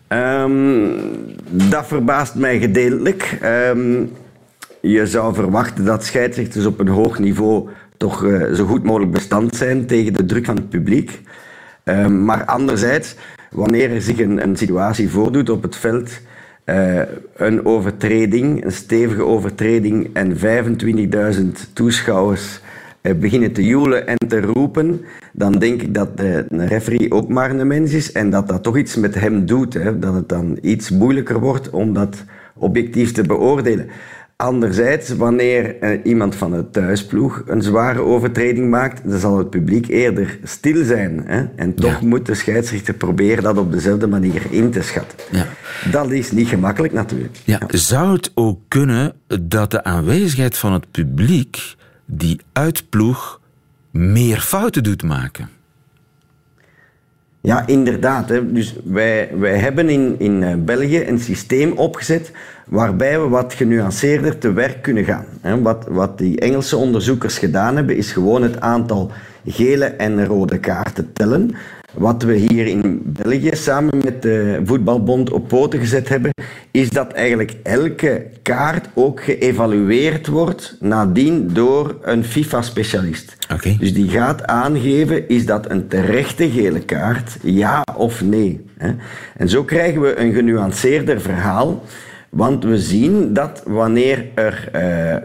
Ehm, 0.07 0.89
dat 1.49 1.87
verbaast 1.87 2.35
mij 2.35 2.59
gedeeltelijk. 2.59 3.37
Ehm, 3.41 4.03
je 4.81 5.07
zou 5.07 5.33
verwachten 5.33 5.85
dat 5.85 6.03
scheidsrechters 6.03 6.65
op 6.65 6.79
een 6.79 6.87
hoog 6.87 7.19
niveau 7.19 7.69
toch 7.97 8.25
eh, 8.25 8.53
zo 8.53 8.65
goed 8.65 8.83
mogelijk 8.83 9.11
bestand 9.11 9.55
zijn 9.55 9.85
tegen 9.85 10.13
de 10.13 10.25
druk 10.25 10.45
van 10.45 10.55
het 10.55 10.69
publiek. 10.69 11.21
Ehm, 11.83 12.25
maar 12.25 12.45
anderzijds, 12.45 13.15
wanneer 13.51 13.91
er 13.91 14.01
zich 14.01 14.19
een, 14.19 14.43
een 14.43 14.57
situatie 14.57 15.09
voordoet 15.09 15.49
op 15.49 15.61
het 15.61 15.75
veld, 15.75 16.19
eh, 16.63 17.01
een 17.35 17.65
overtreding, 17.65 18.65
een 18.65 18.71
stevige 18.71 19.23
overtreding 19.23 20.09
en 20.13 20.37
25.000 20.37 21.69
toeschouwers 21.73 22.59
beginnen 23.13 23.51
te 23.51 23.63
joelen 23.63 24.07
en 24.07 24.17
te 24.27 24.41
roepen, 24.41 25.01
dan 25.33 25.51
denk 25.51 25.81
ik 25.81 25.93
dat 25.93 26.17
de, 26.17 26.45
een 26.49 26.67
referee 26.67 27.11
ook 27.11 27.27
maar 27.29 27.51
een 27.51 27.67
mens 27.67 27.91
is 27.93 28.11
en 28.11 28.29
dat 28.29 28.47
dat 28.47 28.63
toch 28.63 28.77
iets 28.77 28.95
met 28.95 29.15
hem 29.15 29.45
doet. 29.45 29.73
Hè? 29.73 29.99
Dat 29.99 30.13
het 30.13 30.29
dan 30.29 30.57
iets 30.61 30.89
moeilijker 30.89 31.39
wordt 31.39 31.69
om 31.69 31.93
dat 31.93 32.23
objectief 32.57 33.11
te 33.11 33.21
beoordelen. 33.21 33.87
Anderzijds, 34.37 35.15
wanneer 35.15 35.79
eh, 35.79 35.99
iemand 36.03 36.35
van 36.35 36.51
de 36.51 36.69
thuisploeg 36.69 37.43
een 37.45 37.61
zware 37.61 38.01
overtreding 38.01 38.69
maakt, 38.69 39.09
dan 39.09 39.19
zal 39.19 39.37
het 39.37 39.49
publiek 39.49 39.87
eerder 39.87 40.39
stil 40.43 40.83
zijn. 40.83 41.23
Hè? 41.25 41.43
En 41.55 41.73
toch 41.73 41.99
Ja. 42.01 42.07
moet 42.07 42.25
de 42.25 42.33
scheidsrechter 42.33 42.93
proberen 42.93 43.43
dat 43.43 43.57
op 43.57 43.71
dezelfde 43.71 44.07
manier 44.07 44.41
in 44.49 44.71
te 44.71 44.81
schatten. 44.81 45.17
Ja. 45.31 45.45
Dat 45.91 46.11
is 46.11 46.31
niet 46.31 46.47
gemakkelijk 46.47 46.93
natuurlijk. 46.93 47.35
Ja. 47.43 47.59
Zou 47.67 48.13
het 48.13 48.31
ook 48.33 48.59
kunnen 48.67 49.13
dat 49.41 49.71
de 49.71 49.83
aanwezigheid 49.83 50.57
van 50.57 50.73
het 50.73 50.91
publiek 50.91 51.75
die 52.05 52.41
uitploeg 52.51 53.41
meer 53.91 54.39
fouten 54.39 54.83
doet 54.83 55.03
maken? 55.03 55.49
Ja, 57.45 57.67
inderdaad. 57.67 58.29
Hè. 58.29 58.51
Dus 58.51 58.75
wij, 58.83 59.29
wij 59.37 59.57
hebben 59.57 59.89
in, 59.89 60.15
in 60.17 60.43
eh, 60.43 60.55
België 60.57 61.07
een 61.07 61.19
systeem 61.19 61.71
opgezet 61.71 62.31
waarbij 62.65 63.19
we 63.19 63.27
wat 63.27 63.53
genuanceerder 63.53 64.37
te 64.37 64.53
werk 64.53 64.81
kunnen 64.81 65.03
gaan. 65.03 65.25
Wat, 65.61 65.85
wat 65.89 66.17
die 66.17 66.39
Engelse 66.39 66.77
onderzoekers 66.77 67.37
gedaan 67.37 67.75
hebben, 67.75 67.97
is 67.97 68.11
gewoon 68.11 68.41
het 68.41 68.59
aantal 68.59 69.11
gele 69.45 69.85
en 69.85 70.25
rode 70.25 70.59
kaarten 70.59 71.13
tellen. 71.13 71.55
Wat 71.97 72.23
we 72.23 72.33
hier 72.33 72.67
in 72.67 73.01
België 73.05 73.51
samen 73.53 73.97
met 74.03 74.21
de 74.21 74.61
Voetbalbond 74.65 75.31
op 75.31 75.47
poten 75.47 75.79
gezet 75.79 76.09
hebben, 76.09 76.31
is 76.71 76.89
dat 76.89 77.11
eigenlijk 77.11 77.55
elke 77.63 78.27
kaart 78.41 78.87
ook 78.93 79.23
geëvalueerd 79.23 80.27
wordt 80.27 80.77
nadien 80.79 81.49
door 81.53 81.97
een 82.01 82.23
FIFA-specialist. 82.23 83.37
Dus 83.79 83.93
die 83.93 84.09
gaat 84.09 84.45
aangeven, 84.45 85.29
is 85.29 85.45
dat 85.45 85.69
een 85.69 85.87
terechte 85.87 86.49
gele 86.49 86.79
kaart, 86.79 87.37
ja 87.41 87.83
of 87.95 88.21
nee. 88.21 88.65
En 89.37 89.49
zo 89.49 89.63
krijgen 89.63 90.01
we 90.01 90.19
een 90.19 90.33
genuanceerder 90.33 91.21
verhaal, 91.21 91.83
want 92.29 92.63
we 92.63 92.79
zien 92.79 93.33
dat 93.33 93.63
wanneer 93.65 94.25
er 94.33 94.69
eh, 94.71 95.15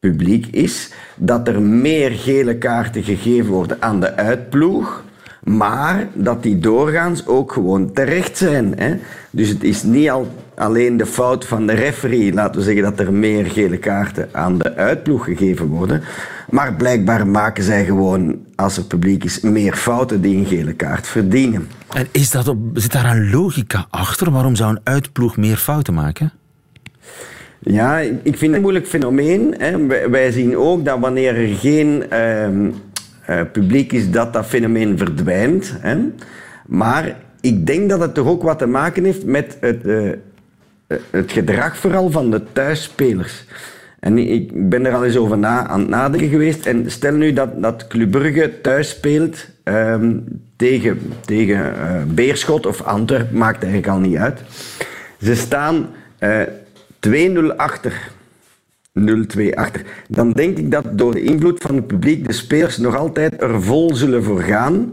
publiek 0.00 0.46
is, 0.46 0.92
dat 1.16 1.48
er 1.48 1.62
meer 1.62 2.10
gele 2.10 2.56
kaarten 2.56 3.02
gegeven 3.02 3.50
worden 3.50 3.76
aan 3.80 4.00
de 4.00 4.16
uitploeg, 4.16 5.04
maar 5.44 6.08
dat 6.14 6.42
die 6.42 6.58
doorgaans 6.58 7.26
ook 7.26 7.52
gewoon 7.52 7.92
terecht 7.92 8.36
zijn. 8.36 8.72
Hè? 8.76 8.96
Dus 9.30 9.48
het 9.48 9.64
is 9.64 9.82
niet 9.82 10.10
al, 10.10 10.28
alleen 10.54 10.96
de 10.96 11.06
fout 11.06 11.46
van 11.46 11.66
de 11.66 11.72
referee, 11.72 12.32
laten 12.32 12.60
we 12.60 12.66
zeggen 12.66 12.82
dat 12.82 12.98
er 12.98 13.12
meer 13.12 13.46
gele 13.46 13.78
kaarten 13.78 14.28
aan 14.32 14.58
de 14.58 14.74
uitploeg 14.74 15.24
gegeven 15.24 15.66
worden, 15.66 16.02
maar 16.50 16.74
blijkbaar 16.74 17.26
maken 17.26 17.64
zij 17.64 17.84
gewoon, 17.84 18.38
als 18.56 18.76
er 18.76 18.84
publiek 18.84 19.24
is, 19.24 19.40
meer 19.40 19.74
fouten 19.74 20.20
die 20.20 20.36
een 20.36 20.46
gele 20.46 20.72
kaart 20.72 21.06
verdienen. 21.06 21.68
En 21.92 22.06
is 22.10 22.30
dat 22.30 22.48
op, 22.48 22.58
zit 22.74 22.92
daar 22.92 23.16
een 23.16 23.30
logica 23.30 23.86
achter? 23.90 24.30
Waarom 24.30 24.54
zou 24.56 24.70
een 24.70 24.80
uitploeg 24.84 25.36
meer 25.36 25.56
fouten 25.56 25.94
maken? 25.94 26.32
Ja, 27.62 27.98
ik 27.98 28.20
vind 28.22 28.40
het 28.40 28.52
een 28.52 28.60
moeilijk 28.60 28.86
fenomeen. 28.86 29.54
Hè. 29.58 29.86
Wij, 30.10 30.30
zien 30.30 30.56
ook 30.56 30.84
dat 30.84 30.98
wanneer 30.98 31.36
er 31.36 31.56
geen 31.56 32.10
ehm, 32.10 32.66
eh, 32.66 32.72
publiek 33.52 33.92
is, 33.92 34.10
dat 34.10 34.32
dat 34.32 34.46
fenomeen 34.46 34.98
verdwijnt. 34.98 35.74
Hè. 35.80 35.96
Maar 36.66 37.16
ik 37.40 37.66
denk 37.66 37.88
dat 37.88 38.00
het 38.00 38.14
toch 38.14 38.26
ook 38.26 38.42
wat 38.42 38.58
te 38.58 38.66
maken 38.66 39.04
heeft 39.04 39.24
met 39.24 39.56
het, 39.60 39.86
eh, 39.86 40.10
het 41.10 41.32
gedrag 41.32 41.76
vooral 41.76 42.10
van 42.10 42.30
de 42.30 42.42
thuisspelers. 42.52 43.44
En 44.00 44.18
ik 44.18 44.68
ben 44.68 44.86
er 44.86 44.94
al 44.94 45.04
eens 45.04 45.16
over 45.16 45.38
na, 45.38 45.66
aan 45.66 45.80
het 45.80 45.88
nadenken 45.88 46.28
geweest. 46.28 46.66
En 46.66 46.90
stel 46.90 47.12
nu 47.14 47.32
dat, 47.32 47.62
dat 47.62 47.86
Club 47.86 48.10
Brugge 48.10 48.60
thuis 48.60 48.88
speelt 48.88 49.46
ehm, 49.62 50.16
tegen, 50.56 50.98
tegen 51.24 51.56
eh, 51.56 52.02
Beerschot 52.06 52.66
of 52.66 52.82
Antwerpen, 52.82 53.38
maakt 53.38 53.62
eigenlijk 53.62 53.92
al 53.92 53.98
niet 53.98 54.16
uit. 54.16 54.40
Ze 55.22 55.34
staan 55.34 55.86
eh 56.18 56.42
2-0 57.00 57.56
achter. 57.56 58.10
0-2 59.38 59.54
achter. 59.54 59.82
Dan 60.08 60.32
denk 60.32 60.58
ik 60.58 60.70
dat 60.70 60.84
door 60.92 61.12
de 61.12 61.22
invloed 61.22 61.62
van 61.62 61.74
het 61.74 61.86
publiek 61.86 62.26
de 62.26 62.32
spelers 62.32 62.78
nog 62.78 62.96
altijd 62.96 63.42
er 63.42 63.62
vol 63.62 63.94
zullen 63.94 64.24
voor 64.24 64.40
gaan. 64.40 64.92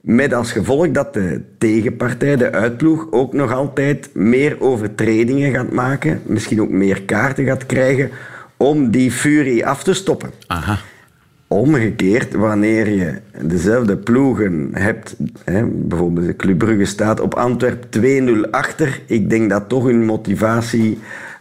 Met 0.00 0.34
als 0.34 0.52
gevolg 0.52 0.90
dat 0.90 1.14
de 1.14 1.40
tegenpartij, 1.58 2.36
de 2.36 2.52
uitploeg, 2.52 3.06
ook 3.10 3.32
nog 3.32 3.52
altijd 3.52 4.10
meer 4.14 4.60
overtredingen 4.60 5.52
gaat 5.52 5.72
maken. 5.72 6.20
Misschien 6.26 6.60
ook 6.60 6.70
meer 6.70 7.02
kaarten 7.02 7.44
gaat 7.44 7.66
krijgen 7.66 8.10
om 8.56 8.90
die 8.90 9.10
furie 9.10 9.66
af 9.66 9.82
te 9.82 9.94
stoppen. 9.94 10.30
Aha. 10.46 10.78
Omgekeerd, 11.46 12.34
wanneer 12.34 12.88
je 12.88 13.14
dezelfde 13.42 13.96
ploegen 13.96 14.68
hebt, 14.72 15.16
hè, 15.44 15.64
bijvoorbeeld 15.66 16.26
de 16.26 16.36
Club 16.36 16.58
Brugge 16.58 16.84
staat 16.84 17.20
op 17.20 17.34
Antwerp 17.34 17.84
2-0 17.90 18.50
achter, 18.50 19.00
ik 19.06 19.30
denk 19.30 19.50
dat 19.50 19.68
toch 19.68 19.84
hun 19.84 20.04
motivatie 20.04 20.98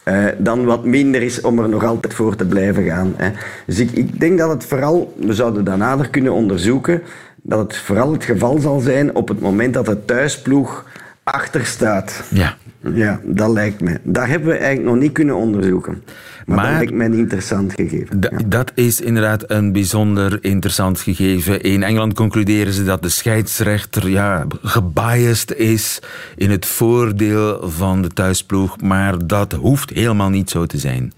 eh, 0.07 0.25
dan 0.37 0.65
wat 0.65 0.85
minder 0.85 1.21
is 1.21 1.41
om 1.41 1.59
er 1.59 1.69
nog 1.69 1.83
altijd 1.83 2.13
voor 2.13 2.35
te 2.35 2.45
blijven 2.45 2.83
gaan. 2.83 3.13
Hè. 3.15 3.31
Dus 3.65 3.79
ik, 3.79 3.91
ik 3.91 4.19
denk 4.19 4.37
dat 4.37 4.49
het 4.49 4.65
vooral, 4.65 5.13
we 5.19 5.33
zouden 5.33 5.63
dat 5.63 5.77
nader 5.77 6.09
kunnen 6.09 6.33
onderzoeken, 6.33 7.01
dat 7.41 7.59
het 7.59 7.77
vooral 7.77 8.11
het 8.11 8.23
geval 8.23 8.59
zal 8.59 8.79
zijn 8.79 9.15
op 9.15 9.27
het 9.27 9.39
moment 9.39 9.73
dat 9.73 9.85
de 9.85 10.05
thuisploeg 10.05 10.85
achter 11.23 11.65
staat. 11.65 12.23
Ja. 12.29 12.55
Ja, 12.93 13.19
dat 13.23 13.49
lijkt 13.49 13.81
me. 13.81 13.99
Dat 14.03 14.27
hebben 14.27 14.49
we 14.49 14.55
eigenlijk 14.55 14.89
nog 14.89 15.01
niet 15.01 15.11
kunnen 15.11 15.35
onderzoeken. 15.35 16.03
Maar, 16.47 16.55
Maar- 16.55 16.65
dat 16.65 16.75
lijkt 16.75 16.93
mij 16.93 17.05
een 17.05 17.13
interessant 17.13 17.73
gegeven. 17.73 18.19
Da- 18.19 18.31
Dat 18.45 18.71
is 18.75 19.01
inderdaad 19.01 19.43
een 19.51 19.71
bijzonder 19.71 20.37
interessant 20.41 20.99
gegeven. 20.99 21.61
In 21.61 21.83
Engeland 21.83 22.13
concluderen 22.13 22.73
ze 22.73 22.83
dat 22.83 23.01
de 23.01 23.09
scheidsrechter 23.09 24.09
ja, 24.09 24.45
gebiased 24.61 25.55
is 25.55 25.99
in 26.35 26.49
het 26.49 26.65
voordeel 26.65 27.69
van 27.69 28.01
de 28.01 28.07
thuisploeg, 28.07 28.81
maar 28.81 29.27
dat 29.27 29.51
hoeft 29.53 29.89
helemaal 29.89 30.29
niet 30.29 30.49
zo 30.49 30.65
te 30.65 30.77
zijn. 30.77 31.13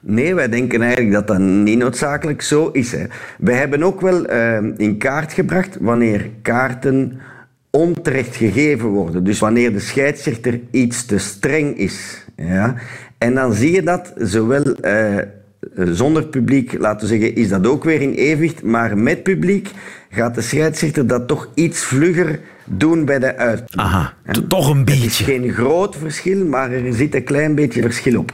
Nee, 0.00 0.34
wij 0.34 0.48
denken 0.48 0.82
eigenlijk 0.82 1.12
dat 1.12 1.26
dat 1.26 1.38
niet 1.38 1.78
noodzakelijk 1.78 2.42
zo 2.42 2.68
is. 2.72 2.92
Hè. 2.92 3.04
Wij 3.38 3.54
hebben 3.56 3.82
ook 3.82 4.00
wel 4.00 4.24
eh, 4.24 4.58
in 4.76 4.98
kaart 4.98 5.32
gebracht 5.32 5.76
wanneer 5.80 6.30
kaarten 6.42 7.20
onterecht 7.70 8.36
gegeven 8.36 8.88
worden. 8.88 9.24
Dus 9.24 9.38
wanneer 9.38 9.72
de 9.72 9.80
scheidsrechter 9.80 10.60
iets 10.70 11.04
te 11.06 11.18
streng 11.18 11.76
is. 11.78 12.24
Ja. 12.36 12.74
En 13.18 13.34
dan 13.34 13.52
zie 13.52 13.72
je 13.72 13.82
dat 13.82 14.12
zowel 14.16 14.62
eh, 14.74 15.16
zonder 15.74 16.26
publiek, 16.26 16.78
laten 16.78 17.08
we 17.08 17.16
zeggen, 17.16 17.34
is 17.36 17.48
dat 17.48 17.66
ook 17.66 17.84
weer 17.84 18.00
in 18.00 18.12
evenwicht. 18.12 18.62
Maar 18.62 18.98
met 18.98 19.22
publiek 19.22 19.70
gaat 20.10 20.34
de 20.34 20.40
scheidsrechter 20.40 21.06
dat 21.06 21.28
toch 21.28 21.48
iets 21.54 21.84
vlugger 21.84 22.40
doen 22.64 23.04
bij 23.04 23.18
de 23.18 23.36
uit. 23.36 23.62
Aha, 23.76 24.14
toch 24.48 24.70
een 24.70 24.78
Het 24.78 24.90
is 24.90 25.00
beetje. 25.00 25.24
geen 25.24 25.52
groot 25.52 25.96
verschil, 25.96 26.44
maar 26.44 26.72
er 26.72 26.92
zit 26.92 27.14
een 27.14 27.24
klein 27.24 27.54
beetje 27.54 27.82
verschil 27.82 28.18
op. 28.18 28.32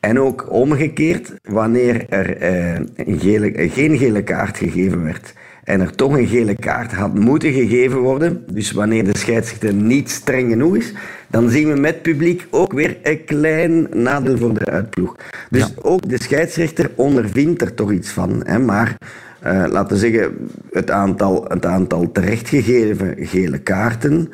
En 0.00 0.20
ook 0.20 0.50
omgekeerd, 0.50 1.32
wanneer 1.42 2.06
er 2.08 2.36
eh, 2.36 2.80
gele, 3.18 3.52
eh, 3.52 3.72
geen 3.72 3.98
gele 3.98 4.22
kaart 4.22 4.56
gegeven 4.58 5.04
werd 5.04 5.32
en 5.64 5.80
er 5.80 5.94
toch 5.94 6.16
een 6.16 6.26
gele 6.26 6.54
kaart 6.54 6.92
had 6.92 7.14
moeten 7.14 7.52
gegeven 7.52 7.98
worden, 7.98 8.44
dus 8.52 8.72
wanneer 8.72 9.04
de 9.04 9.18
scheidsrechter 9.18 9.74
niet 9.74 10.10
streng 10.10 10.50
genoeg 10.50 10.76
is, 10.76 10.92
dan 11.30 11.50
zien 11.50 11.72
we 11.72 11.80
met 11.80 12.02
publiek 12.02 12.46
ook 12.50 12.72
weer 12.72 12.96
een 13.02 13.24
klein 13.24 13.86
nadeel 13.92 14.36
voor 14.38 14.54
de 14.58 14.64
uitploeg. 14.64 15.16
Dus 15.50 15.72
ook 15.82 16.08
de 16.08 16.22
scheidsrechter 16.22 16.90
ondervindt 16.94 17.62
er 17.62 17.74
toch 17.74 17.92
iets 17.92 18.10
van. 18.10 18.42
Hè, 18.44 18.58
maar 18.58 18.96
eh, 19.40 19.64
laten 19.68 19.92
we 19.92 19.98
zeggen, 19.98 20.48
het 20.72 20.90
aantal, 20.90 21.44
het 21.48 21.66
aantal 21.66 22.12
terechtgegeven 22.12 23.14
gele 23.18 23.58
kaarten 23.58 24.30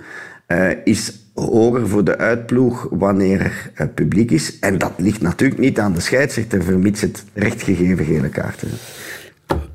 eh, 0.46 0.68
is 0.84 1.26
hoger 1.34 1.88
voor 1.88 2.04
de 2.04 2.18
uitploeg 2.18 2.88
wanneer 2.90 3.40
er 3.40 3.70
eh, 3.74 3.86
publiek 3.94 4.30
is. 4.30 4.58
En 4.58 4.78
dat 4.78 4.92
ligt 4.96 5.20
natuurlijk 5.20 5.60
niet 5.60 5.78
aan 5.78 5.92
de 5.92 6.00
scheidsrechter, 6.00 6.62
vermits 6.62 7.00
het 7.00 7.24
rechtgegeven 7.34 8.04
gele 8.04 8.28
kaarten. 8.28 8.68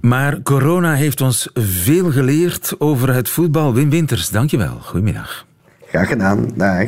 Maar 0.02 0.42
corona 0.42 0.94
heeft 0.94 1.22
ons 1.22 1.50
veel 1.54 2.12
geleerd 2.12 2.76
over 2.78 3.14
het 3.14 3.30
voetbal. 3.30 3.74
Wim 3.74 3.90
Winters, 3.90 4.30
dankjewel. 4.30 4.78
Goedemiddag. 4.82 5.46
Graag 5.88 6.08
gedaan, 6.08 6.48
dag. 6.56 6.88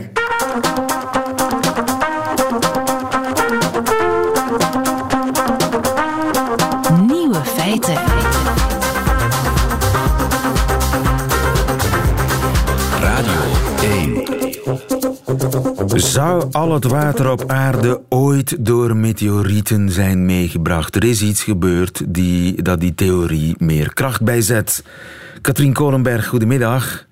Zou 15.96 16.48
al 16.52 16.74
het 16.74 16.84
water 16.84 17.32
op 17.32 17.44
aarde 17.48 18.02
ooit 18.10 18.66
door 18.66 18.96
meteorieten 18.96 19.92
zijn 19.92 20.26
meegebracht? 20.26 20.96
Er 20.96 21.04
is 21.04 21.22
iets 21.22 21.44
gebeurd 21.44 22.02
die, 22.08 22.62
dat 22.62 22.80
die 22.80 22.96
theorie 22.96 23.56
meer 23.58 23.94
kracht 23.94 24.24
bijzet. 24.24 24.84
Katrien 25.42 25.74
Kolenberg, 25.74 26.28
goedemiddag. 26.28 27.06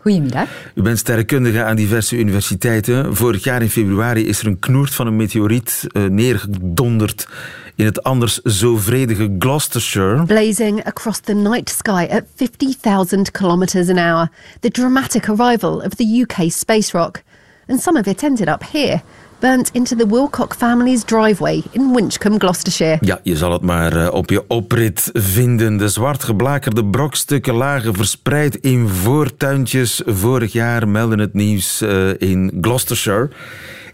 Goedemiddag. 0.00 0.48
U 0.74 0.82
bent 0.82 0.98
sterrenkundige 0.98 1.64
aan 1.64 1.76
diverse 1.76 2.16
universiteiten. 2.16 3.16
Vorig 3.16 3.44
jaar 3.44 3.62
in 3.62 3.70
februari 3.70 4.26
is 4.26 4.40
er 4.40 4.46
een 4.46 4.58
knoert 4.58 4.94
van 4.94 5.06
een 5.06 5.16
meteoriet 5.16 5.86
eh, 5.88 6.04
neergedonderd 6.04 7.28
in 7.74 7.84
het 7.84 8.02
anders 8.02 8.40
zo 8.42 8.76
vredige 8.76 9.34
Gloucestershire. 9.38 10.24
Blazing 10.24 10.84
across 10.84 11.20
the 11.20 11.34
night 11.34 11.68
sky 11.68 12.06
at 12.10 12.22
50,000 12.34 13.30
kilometres 13.30 13.88
an 13.88 13.98
hour, 13.98 14.28
the 14.60 14.70
dramatic 14.70 15.28
arrival 15.28 15.76
of 15.76 15.94
the 15.94 16.26
UK 16.28 16.50
space 16.50 16.98
rock. 16.98 17.22
And 17.66 17.80
some 17.80 17.98
of 17.98 18.06
it 18.06 18.22
ended 18.22 18.48
up 18.48 18.62
here, 18.72 19.00
burnt 19.38 19.70
into 19.72 19.96
the 19.96 20.06
Wilcock 20.06 20.54
family's 20.54 21.04
driveway 21.04 21.62
in 21.70 21.92
Winchcombe, 21.94 22.38
Gloucestershire. 22.38 22.98
Ja, 23.00 23.20
je 23.22 23.36
zal 23.36 23.52
het 23.52 23.62
maar 23.62 23.96
eh, 23.96 24.12
op 24.12 24.30
je 24.30 24.44
oprit 24.48 25.10
vinden. 25.12 25.76
De 25.76 25.88
zwart 25.88 26.24
geblakerde 26.24 26.84
brokstukken 26.84 27.54
lagen 27.54 27.94
verspreid 27.94 28.54
in 28.56 28.88
voortuintjes. 28.88 30.02
Vorig 30.06 30.52
jaar 30.52 30.88
meldde 30.88 31.20
het 31.20 31.34
nieuws 31.34 31.80
eh, 31.80 32.20
in 32.20 32.58
Gloucestershire. 32.60 33.30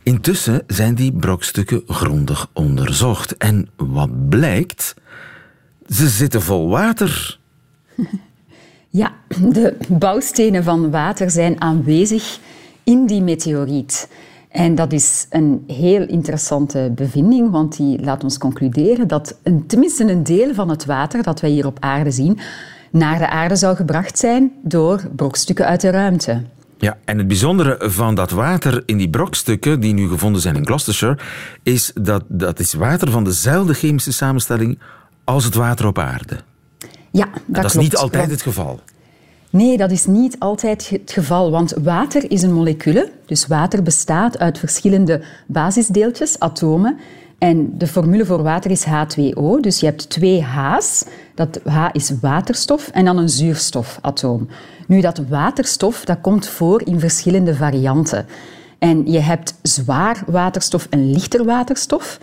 Intussen 0.02 0.62
zijn 0.66 0.94
die 0.94 1.12
brokstukken 1.12 1.83
grondig 1.87 2.46
onderzocht. 2.52 3.37
En 3.37 3.68
wat 3.76 4.28
blijkt? 4.28 4.94
Ze 5.88 6.09
zitten 6.09 6.42
vol 6.42 6.68
water. 6.68 7.38
Ja, 8.92 9.12
de 9.40 9.76
bouwstenen 9.88 10.64
van 10.64 10.90
water 10.90 11.30
zijn 11.30 11.61
aanwezig 11.61 12.38
in 12.90 13.07
die 13.07 13.22
meteoriet. 13.22 14.09
En 14.48 14.74
dat 14.74 14.92
is 14.92 15.26
een 15.31 15.64
heel 15.66 16.07
interessante 16.07 16.92
bevinding, 16.94 17.50
want 17.50 17.76
die 17.76 18.03
laat 18.03 18.24
ons 18.24 18.38
concluderen 18.38 19.09
dat 19.09 19.38
een, 19.42 19.66
tenminste 19.66 20.11
een 20.11 20.22
deel 20.22 20.55
van 20.55 20.68
het 20.68 20.85
water 20.85 21.22
dat 21.22 21.40
wij 21.40 21.50
hier 21.50 21.66
op 21.66 21.76
aarde 21.81 22.11
zien, 22.11 22.38
naar 22.90 23.18
de 23.18 23.29
aarde 23.29 23.57
zou 23.57 23.76
gebracht 23.76 24.18
zijn 24.18 24.53
door 24.62 25.09
brokstukken 25.16 25.66
uit 25.66 25.81
de 25.81 25.90
ruimte. 25.90 26.42
Ja, 26.79 26.98
en 27.05 27.18
het 27.18 27.26
bijzondere 27.26 27.90
van 27.90 28.14
dat 28.14 28.31
water 28.31 28.83
in 28.87 28.96
die 28.96 29.11
brokstukken 29.11 29.81
die 29.81 29.92
nu 29.92 30.09
gevonden 30.09 30.40
zijn 30.40 30.57
in 30.57 30.66
Gloucestershire, 30.66 31.18
is 31.62 31.92
dat 31.94 32.24
dat 32.29 32.59
is 32.59 32.72
water 32.72 33.11
van 33.11 33.24
dezelfde 33.24 33.74
chemische 33.74 34.12
samenstelling 34.12 34.79
als 35.24 35.44
het 35.44 35.55
water 35.55 35.87
op 35.87 35.98
aarde. 35.98 36.37
Ja, 37.11 37.24
dat, 37.24 37.42
dat 37.46 37.64
is 37.64 37.72
klopt. 37.72 37.87
niet 37.87 37.96
altijd 37.96 38.31
het 38.31 38.42
geval. 38.42 38.81
Nee, 39.51 39.77
dat 39.77 39.91
is 39.91 40.07
niet 40.07 40.37
altijd 40.39 40.89
het 40.89 41.13
geval, 41.13 41.51
want 41.51 41.75
water 41.83 42.31
is 42.31 42.43
een 42.43 42.53
molecule. 42.53 43.11
Dus 43.27 43.47
water 43.47 43.83
bestaat 43.83 44.39
uit 44.39 44.59
verschillende 44.59 45.23
basisdeeltjes, 45.47 46.39
atomen. 46.39 46.99
En 47.39 47.79
de 47.79 47.87
formule 47.87 48.25
voor 48.25 48.43
water 48.43 48.71
is 48.71 48.87
H2O. 48.87 49.61
Dus 49.61 49.81
je 49.81 49.87
hebt 49.87 50.11
twee 50.11 50.45
H's. 50.45 51.05
Dat 51.35 51.61
H 51.65 51.89
is 51.93 52.13
waterstof 52.21 52.89
en 52.89 53.05
dan 53.05 53.17
een 53.19 53.29
zuurstofatoom. 53.29 54.49
Nu, 54.87 55.01
dat 55.01 55.23
waterstof 55.29 56.05
dat 56.05 56.21
komt 56.21 56.49
voor 56.49 56.87
in 56.87 57.01
verschillende 57.01 57.55
varianten. 57.55 58.27
En 58.79 59.11
je 59.11 59.21
hebt 59.21 59.55
zwaar 59.63 60.23
waterstof 60.27 60.87
en 60.91 61.11
lichter 61.13 61.45
waterstof. 61.45 62.19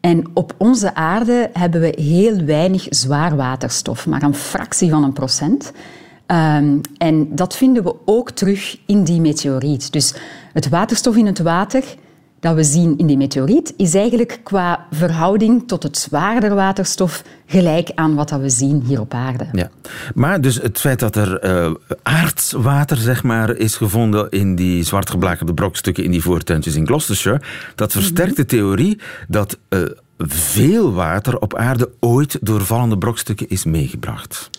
En 0.00 0.24
op 0.34 0.54
onze 0.58 0.94
aarde 0.94 1.50
hebben 1.52 1.80
we 1.80 2.02
heel 2.02 2.44
weinig 2.44 2.86
zwaar 2.88 3.36
waterstof, 3.36 4.06
maar 4.06 4.22
een 4.22 4.34
fractie 4.34 4.90
van 4.90 5.04
een 5.04 5.12
procent. 5.12 5.72
Ehm, 6.30 6.78
en 6.98 7.34
dat 7.34 7.56
vinden 7.56 7.82
we 7.82 7.94
ook 8.04 8.30
terug 8.30 8.78
in 8.86 9.04
die 9.04 9.20
meteoriet. 9.20 9.92
Dus 9.92 10.14
het 10.52 10.68
waterstof 10.68 11.16
in 11.16 11.26
het 11.26 11.38
water 11.38 11.84
dat 12.40 12.54
we 12.54 12.64
zien 12.64 12.98
in 12.98 13.06
die 13.06 13.16
meteoriet 13.16 13.74
is 13.76 13.94
eigenlijk 13.94 14.40
qua 14.42 14.86
verhouding 14.90 15.68
tot 15.68 15.82
het 15.82 15.98
zwaarder 15.98 16.54
waterstof 16.54 17.22
gelijk 17.46 17.90
aan 17.94 18.14
wat 18.14 18.28
dat 18.28 18.40
we 18.40 18.50
zien 18.50 18.82
hier 18.86 19.00
op 19.00 19.14
aarde. 19.14 19.48
Ja. 19.52 19.70
Maar 20.14 20.40
dus 20.40 20.56
het 20.56 20.80
feit 20.80 20.98
dat 20.98 21.16
er 21.16 21.38
eh 21.38 21.70
aardswater 22.02 22.96
zeg 22.96 23.22
maar, 23.22 23.56
is 23.56 23.76
gevonden 23.76 24.30
in 24.30 24.54
die 24.54 24.82
zwartgeblakerde 24.82 25.54
brokstukken 25.54 26.04
in 26.04 26.10
die 26.10 26.22
voortuintjes 26.22 26.74
in 26.74 26.86
Gloucestershire, 26.86 27.40
dat 27.74 27.92
versterkt 27.92 28.36
de 28.36 28.44
theorie 28.44 29.00
dat 29.28 29.58
eh, 29.68 29.80
veel 30.18 30.92
water 30.92 31.38
op 31.38 31.56
aarde 31.56 31.90
ooit 32.00 32.38
door 32.40 32.64
vallende 32.64 32.98
brokstukken 32.98 33.48
is 33.48 33.64
meegebracht. 33.64 34.50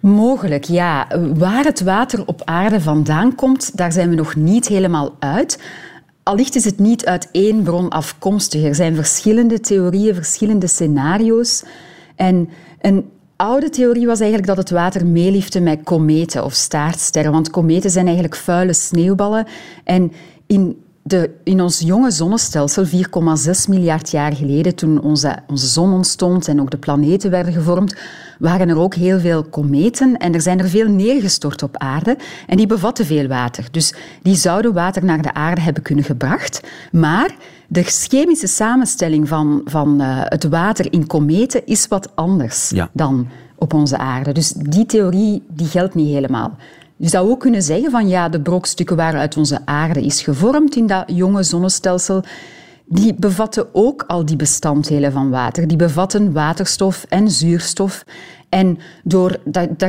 Mogelijk, 0.00 0.64
ja. 0.64 1.06
Waar 1.34 1.64
het 1.64 1.80
water 1.80 2.26
op 2.26 2.42
aarde 2.44 2.80
vandaan 2.80 3.34
komt, 3.34 3.76
daar 3.76 3.92
zijn 3.92 4.08
we 4.08 4.14
nog 4.14 4.36
niet 4.36 4.68
helemaal 4.68 5.16
uit. 5.18 5.62
Allicht 6.22 6.54
is 6.54 6.64
het 6.64 6.78
niet 6.78 7.06
uit 7.06 7.28
één 7.32 7.62
bron 7.62 7.88
afkomstig. 7.88 8.62
Er 8.62 8.74
zijn 8.74 8.94
verschillende 8.94 9.60
theorieën, 9.60 10.14
verschillende 10.14 10.66
scenario's. 10.66 11.64
En 12.16 12.48
een 12.80 13.10
oude 13.36 13.70
theorie 13.70 14.06
was 14.06 14.20
eigenlijk 14.20 14.48
dat 14.48 14.56
het 14.56 14.70
water 14.70 15.06
meeliefde 15.06 15.60
met 15.60 15.80
kometen 15.84 16.44
of 16.44 16.52
staartsterren. 16.52 17.32
Want 17.32 17.50
kometen 17.50 17.90
zijn 17.90 18.04
eigenlijk 18.04 18.36
vuile 18.36 18.72
sneeuwballen. 18.72 19.46
En 19.84 20.12
in 20.46 20.82
de, 21.08 21.30
in 21.44 21.60
ons 21.60 21.78
jonge 21.78 22.10
zonnestelsel, 22.10 22.86
4,6 22.86 22.92
miljard 23.68 24.10
jaar 24.10 24.34
geleden, 24.34 24.74
toen 24.74 25.00
onze, 25.00 25.36
onze 25.46 25.66
zon 25.66 25.92
ontstond 25.92 26.48
en 26.48 26.60
ook 26.60 26.70
de 26.70 26.78
planeten 26.78 27.30
werden 27.30 27.52
gevormd, 27.52 27.96
waren 28.38 28.68
er 28.68 28.78
ook 28.78 28.94
heel 28.94 29.20
veel 29.20 29.44
kometen 29.44 30.16
en 30.16 30.34
er 30.34 30.40
zijn 30.40 30.58
er 30.58 30.68
veel 30.68 30.88
neergestort 30.88 31.62
op 31.62 31.76
aarde 31.76 32.16
en 32.46 32.56
die 32.56 32.66
bevatten 32.66 33.06
veel 33.06 33.26
water. 33.26 33.68
Dus 33.70 33.94
die 34.22 34.34
zouden 34.34 34.72
water 34.72 35.04
naar 35.04 35.22
de 35.22 35.34
aarde 35.34 35.60
hebben 35.60 35.82
kunnen 35.82 36.04
gebracht. 36.04 36.60
Maar 36.92 37.34
de 37.66 37.82
chemische 37.82 38.46
samenstelling 38.46 39.28
van, 39.28 39.60
van 39.64 40.00
eh, 40.00 40.20
het 40.22 40.44
water 40.48 40.92
in 40.92 41.06
kometen 41.06 41.66
is 41.66 41.88
wat 41.88 42.16
anders 42.16 42.70
Ja. 42.70 42.90
dan 42.92 43.28
op 43.58 43.74
onze 43.74 43.98
aarde. 43.98 44.32
Dus 44.32 44.52
die 44.56 44.86
theorie 44.86 45.42
die 45.48 45.66
geldt 45.66 45.94
niet 45.94 46.12
helemaal. 46.14 46.56
Je 47.00 47.08
zou 47.08 47.30
ook 47.30 47.40
kunnen 47.40 47.62
zeggen 47.62 47.90
van 47.90 48.08
ja, 48.08 48.28
de 48.28 48.40
brokstukken 48.40 48.96
waaruit 48.96 49.36
onze 49.36 49.58
aarde 49.64 50.04
is 50.04 50.22
gevormd 50.22 50.76
in 50.76 50.86
dat 50.86 51.04
jonge 51.06 51.42
zonnestelsel, 51.42 52.22
die 52.86 53.14
bevatten 53.14 53.66
ook 53.72 54.04
al 54.06 54.24
die 54.24 54.36
bestanddelen 54.36 55.12
van 55.12 55.30
water. 55.30 55.68
Die 55.68 55.76
bevatten 55.76 56.32
waterstof 56.32 57.06
en 57.08 57.30
zuurstof. 57.30 58.04
En 58.48 58.78
door 59.04 59.38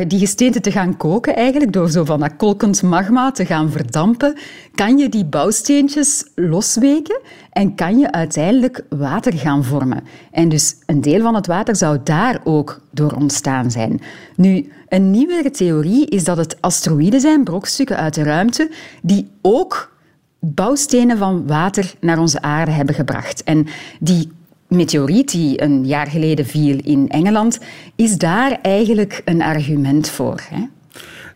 die 0.08 0.20
gesteenten 0.20 0.62
te 0.62 0.72
gaan 0.72 0.98
koken, 0.98 1.36
eigenlijk, 1.36 1.74
door 1.74 1.90
zo 1.90 2.06
van 2.06 2.20
dat 2.20 2.36
kolkend 2.36 2.82
magma 2.82 3.32
te 3.32 3.46
gaan 3.46 3.72
verdampen, 3.72 4.38
kan 4.76 4.98
je 4.98 5.10
die 5.10 5.26
bouwsteentjes 5.26 6.26
losweken 6.36 7.20
en 7.52 7.76
kan 7.76 8.00
je 8.00 8.12
uiteindelijk 8.12 8.86
water 8.90 9.34
gaan 9.34 9.64
vormen. 9.64 10.04
En 10.32 10.50
dus 10.50 10.76
een 10.86 11.02
deel 11.02 11.22
van 11.22 11.36
het 11.36 11.48
water 11.48 11.76
zou 11.76 12.00
daar 12.04 12.40
ook 12.44 12.82
door 12.92 13.12
ontstaan 13.12 13.72
zijn. 13.72 14.02
Nu, 14.36 14.72
een 14.88 15.12
nieuwere 15.12 15.52
theorie 15.52 16.06
is 16.06 16.24
dat 16.24 16.38
het 16.38 16.62
asteroïden 16.62 17.22
zijn, 17.22 17.44
brokstukken 17.44 17.98
uit 17.98 18.14
de 18.14 18.24
ruimte, 18.24 18.72
die 19.02 19.30
ook 19.42 19.98
bouwstenen 20.40 21.18
van 21.18 21.48
water 21.48 21.94
naar 22.00 22.20
onze 22.20 22.42
aarde 22.42 22.72
hebben 22.72 22.96
gebracht. 22.96 23.44
En 23.44 23.68
die 24.00 24.32
meteoriet 24.70 25.32
die 25.32 25.62
een 25.62 25.86
jaar 25.86 26.08
geleden 26.08 26.46
viel 26.46 26.80
in 26.84 27.10
Engeland, 27.10 27.60
is 27.96 28.18
daar 28.18 28.60
eigenlijk 28.62 29.22
een 29.26 29.42
argument 29.42 30.10
voor. 30.10 30.42
Hè? 30.50 30.66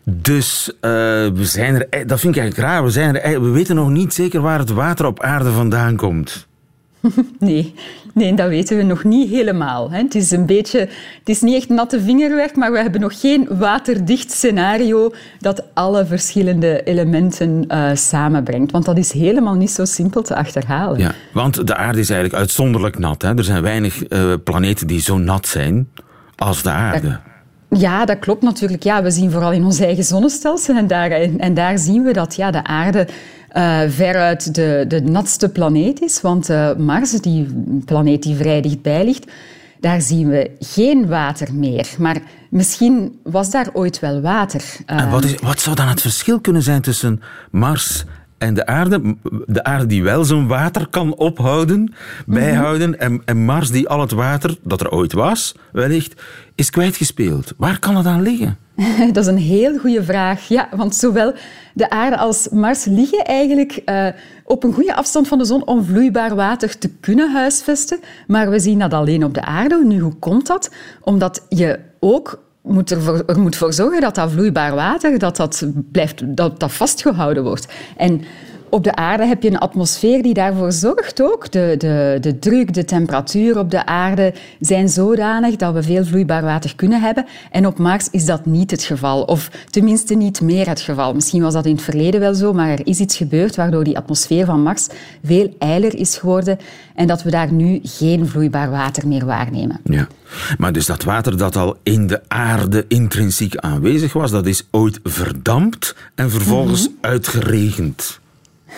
Dus 0.04 0.72
eh, 0.80 0.90
we 1.34 1.44
zijn 1.44 1.74
er, 1.74 1.86
e- 1.90 2.04
dat 2.04 2.20
vind 2.20 2.36
ik 2.36 2.40
eigenlijk 2.42 2.70
raar, 2.70 2.84
we, 2.84 2.90
zijn 2.90 3.16
er, 3.16 3.32
e- 3.32 3.40
we 3.40 3.48
weten 3.48 3.74
nog 3.74 3.90
niet 3.90 4.14
zeker 4.14 4.40
waar 4.40 4.58
het 4.58 4.70
water 4.70 5.06
op 5.06 5.22
aarde 5.22 5.50
vandaan 5.50 5.96
komt. 5.96 6.46
Nee, 7.38 7.74
nee, 8.14 8.34
dat 8.34 8.48
weten 8.48 8.76
we 8.76 8.82
nog 8.82 9.04
niet 9.04 9.30
helemaal. 9.30 9.90
Het 9.90 10.14
is 10.14 10.30
een 10.30 10.46
beetje, 10.46 10.78
het 11.18 11.28
is 11.28 11.40
niet 11.40 11.54
echt 11.54 11.68
natte 11.68 12.00
vingerwerk, 12.00 12.56
maar 12.56 12.72
we 12.72 12.78
hebben 12.78 13.00
nog 13.00 13.20
geen 13.20 13.46
waterdicht 13.50 14.30
scenario 14.30 15.12
dat 15.38 15.64
alle 15.74 16.06
verschillende 16.06 16.82
elementen 16.82 17.64
eh, 17.68 17.90
samenbrengt. 17.94 18.72
Want 18.72 18.84
dat 18.84 18.98
is 18.98 19.12
helemaal 19.12 19.54
niet 19.54 19.70
zo 19.70 19.84
simpel 19.84 20.22
te 20.22 20.36
achterhalen. 20.36 20.98
Ja, 20.98 21.14
want 21.32 21.66
de 21.66 21.76
aarde 21.76 21.98
is 21.98 22.10
eigenlijk 22.10 22.40
uitzonderlijk 22.40 22.98
nat. 22.98 23.22
Hè? 23.22 23.36
Er 23.36 23.44
zijn 23.44 23.62
weinig 23.62 24.04
eh, 24.04 24.32
planeten 24.44 24.86
die 24.86 25.00
zo 25.00 25.18
nat 25.18 25.46
zijn 25.46 25.88
als 26.36 26.62
de 26.62 26.70
aarde. 26.70 27.20
Ja, 27.70 28.04
dat 28.04 28.18
klopt 28.18 28.42
natuurlijk. 28.42 28.82
Ja, 28.82 29.02
we 29.02 29.10
zien 29.10 29.30
vooral 29.30 29.52
in 29.52 29.64
ons 29.64 29.80
eigen 29.80 30.04
zonnestelsel 30.04 30.76
en 30.76 30.86
daar, 30.86 31.10
en 31.10 31.54
daar 31.54 31.78
zien 31.78 32.02
we 32.02 32.12
dat 32.12 32.36
ja, 32.36 32.50
de 32.50 32.64
aarde 32.64 33.06
uh, 33.54 33.80
veruit 33.88 34.54
de, 34.54 34.84
de 34.88 35.02
natste 35.02 35.48
planeet 35.48 36.02
is. 36.02 36.20
Want 36.20 36.50
uh, 36.50 36.76
Mars, 36.76 37.10
die 37.10 37.46
planeet 37.84 38.22
die 38.22 38.36
vrij 38.36 38.60
dichtbij 38.60 39.04
ligt, 39.04 39.30
daar 39.80 40.00
zien 40.00 40.28
we 40.28 40.50
geen 40.58 41.06
water 41.06 41.54
meer. 41.54 41.88
Maar 41.98 42.16
misschien 42.50 43.20
was 43.22 43.50
daar 43.50 43.68
ooit 43.72 44.00
wel 44.00 44.20
water. 44.20 44.62
En 44.86 45.10
wat, 45.10 45.24
is, 45.24 45.34
wat 45.42 45.60
zou 45.60 45.76
dan 45.76 45.88
het 45.88 46.00
verschil 46.00 46.40
kunnen 46.40 46.62
zijn 46.62 46.82
tussen 46.82 47.22
Mars 47.50 48.04
en 48.44 48.54
de 48.54 48.66
aarde, 48.66 49.16
de 49.46 49.64
aarde 49.64 49.86
die 49.86 50.02
wel 50.02 50.24
zijn 50.24 50.46
water 50.46 50.86
kan 50.88 51.16
ophouden, 51.16 51.94
bijhouden, 52.26 52.98
en, 52.98 53.22
en 53.24 53.44
Mars 53.44 53.70
die 53.70 53.88
al 53.88 54.00
het 54.00 54.12
water 54.12 54.56
dat 54.62 54.80
er 54.80 54.90
ooit 54.90 55.12
was, 55.12 55.54
wellicht, 55.72 56.22
is 56.54 56.70
kwijtgespeeld. 56.70 57.52
Waar 57.56 57.78
kan 57.78 57.96
het 57.96 58.06
aan 58.06 58.22
liggen? 58.22 58.58
Dat 59.12 59.16
is 59.16 59.26
een 59.26 59.38
heel 59.38 59.78
goede 59.78 60.04
vraag. 60.04 60.48
Ja, 60.48 60.68
want 60.76 60.94
zowel 60.94 61.34
de 61.74 61.90
aarde 61.90 62.18
als 62.18 62.48
Mars 62.48 62.84
liggen 62.84 63.24
eigenlijk 63.24 63.82
uh, 63.86 64.08
op 64.44 64.64
een 64.64 64.72
goede 64.72 64.94
afstand 64.94 65.28
van 65.28 65.38
de 65.38 65.44
zon 65.44 65.66
om 65.66 65.84
vloeibaar 65.84 66.34
water 66.34 66.78
te 66.78 66.90
kunnen 67.00 67.32
huisvesten. 67.32 67.98
Maar 68.26 68.50
we 68.50 68.58
zien 68.58 68.78
dat 68.78 68.92
alleen 68.92 69.24
op 69.24 69.34
de 69.34 69.44
aarde. 69.44 69.84
Nu, 69.84 69.98
hoe 69.98 70.14
komt 70.14 70.46
dat? 70.46 70.70
Omdat 71.00 71.46
je 71.48 71.78
ook 72.00 72.42
moet 72.64 72.90
er 72.90 73.38
moet 73.38 73.56
voor 73.56 73.72
zorgen 73.72 74.00
dat 74.00 74.14
dat 74.14 74.30
vloeibaar 74.30 74.74
water 74.74 75.18
dat 75.18 75.36
dat 75.36 75.66
blijft, 75.92 76.36
dat 76.36 76.60
dat 76.60 76.72
vastgehouden 76.72 77.42
wordt. 77.42 77.68
En 77.96 78.24
op 78.74 78.84
de 78.84 78.94
aarde 78.94 79.26
heb 79.26 79.42
je 79.42 79.50
een 79.50 79.58
atmosfeer 79.58 80.22
die 80.22 80.34
daarvoor 80.34 80.72
zorgt 80.72 81.22
ook. 81.22 81.52
De, 81.52 81.74
de, 81.78 82.18
de 82.20 82.38
druk, 82.38 82.74
de 82.74 82.84
temperatuur 82.84 83.58
op 83.58 83.70
de 83.70 83.86
aarde 83.86 84.34
zijn 84.60 84.88
zodanig 84.88 85.56
dat 85.56 85.74
we 85.74 85.82
veel 85.82 86.04
vloeibaar 86.04 86.42
water 86.42 86.76
kunnen 86.76 87.00
hebben. 87.00 87.26
En 87.50 87.66
op 87.66 87.78
Mars 87.78 88.08
is 88.10 88.24
dat 88.24 88.46
niet 88.46 88.70
het 88.70 88.82
geval. 88.82 89.22
Of 89.22 89.50
tenminste 89.70 90.14
niet 90.14 90.40
meer 90.40 90.68
het 90.68 90.80
geval. 90.80 91.14
Misschien 91.14 91.42
was 91.42 91.52
dat 91.52 91.66
in 91.66 91.74
het 91.74 91.82
verleden 91.82 92.20
wel 92.20 92.34
zo, 92.34 92.52
maar 92.52 92.68
er 92.68 92.86
is 92.86 92.98
iets 92.98 93.16
gebeurd 93.16 93.56
waardoor 93.56 93.84
die 93.84 93.96
atmosfeer 93.96 94.44
van 94.44 94.62
Mars 94.62 94.88
veel 95.24 95.54
eiler 95.58 95.94
is 95.94 96.16
geworden 96.16 96.58
en 96.94 97.06
dat 97.06 97.22
we 97.22 97.30
daar 97.30 97.52
nu 97.52 97.80
geen 97.82 98.28
vloeibaar 98.28 98.70
water 98.70 99.08
meer 99.08 99.24
waarnemen. 99.26 99.80
Ja. 99.84 100.06
Maar 100.58 100.72
dus 100.72 100.86
dat 100.86 101.02
water 101.02 101.36
dat 101.36 101.56
al 101.56 101.76
in 101.82 102.06
de 102.06 102.20
aarde 102.28 102.84
intrinsiek 102.88 103.56
aanwezig 103.56 104.12
was, 104.12 104.30
dat 104.30 104.46
is 104.46 104.66
ooit 104.70 105.00
verdampt 105.02 105.96
en 106.14 106.30
vervolgens 106.30 106.88
mm 106.88 106.92
uitgeregend. 107.00 108.22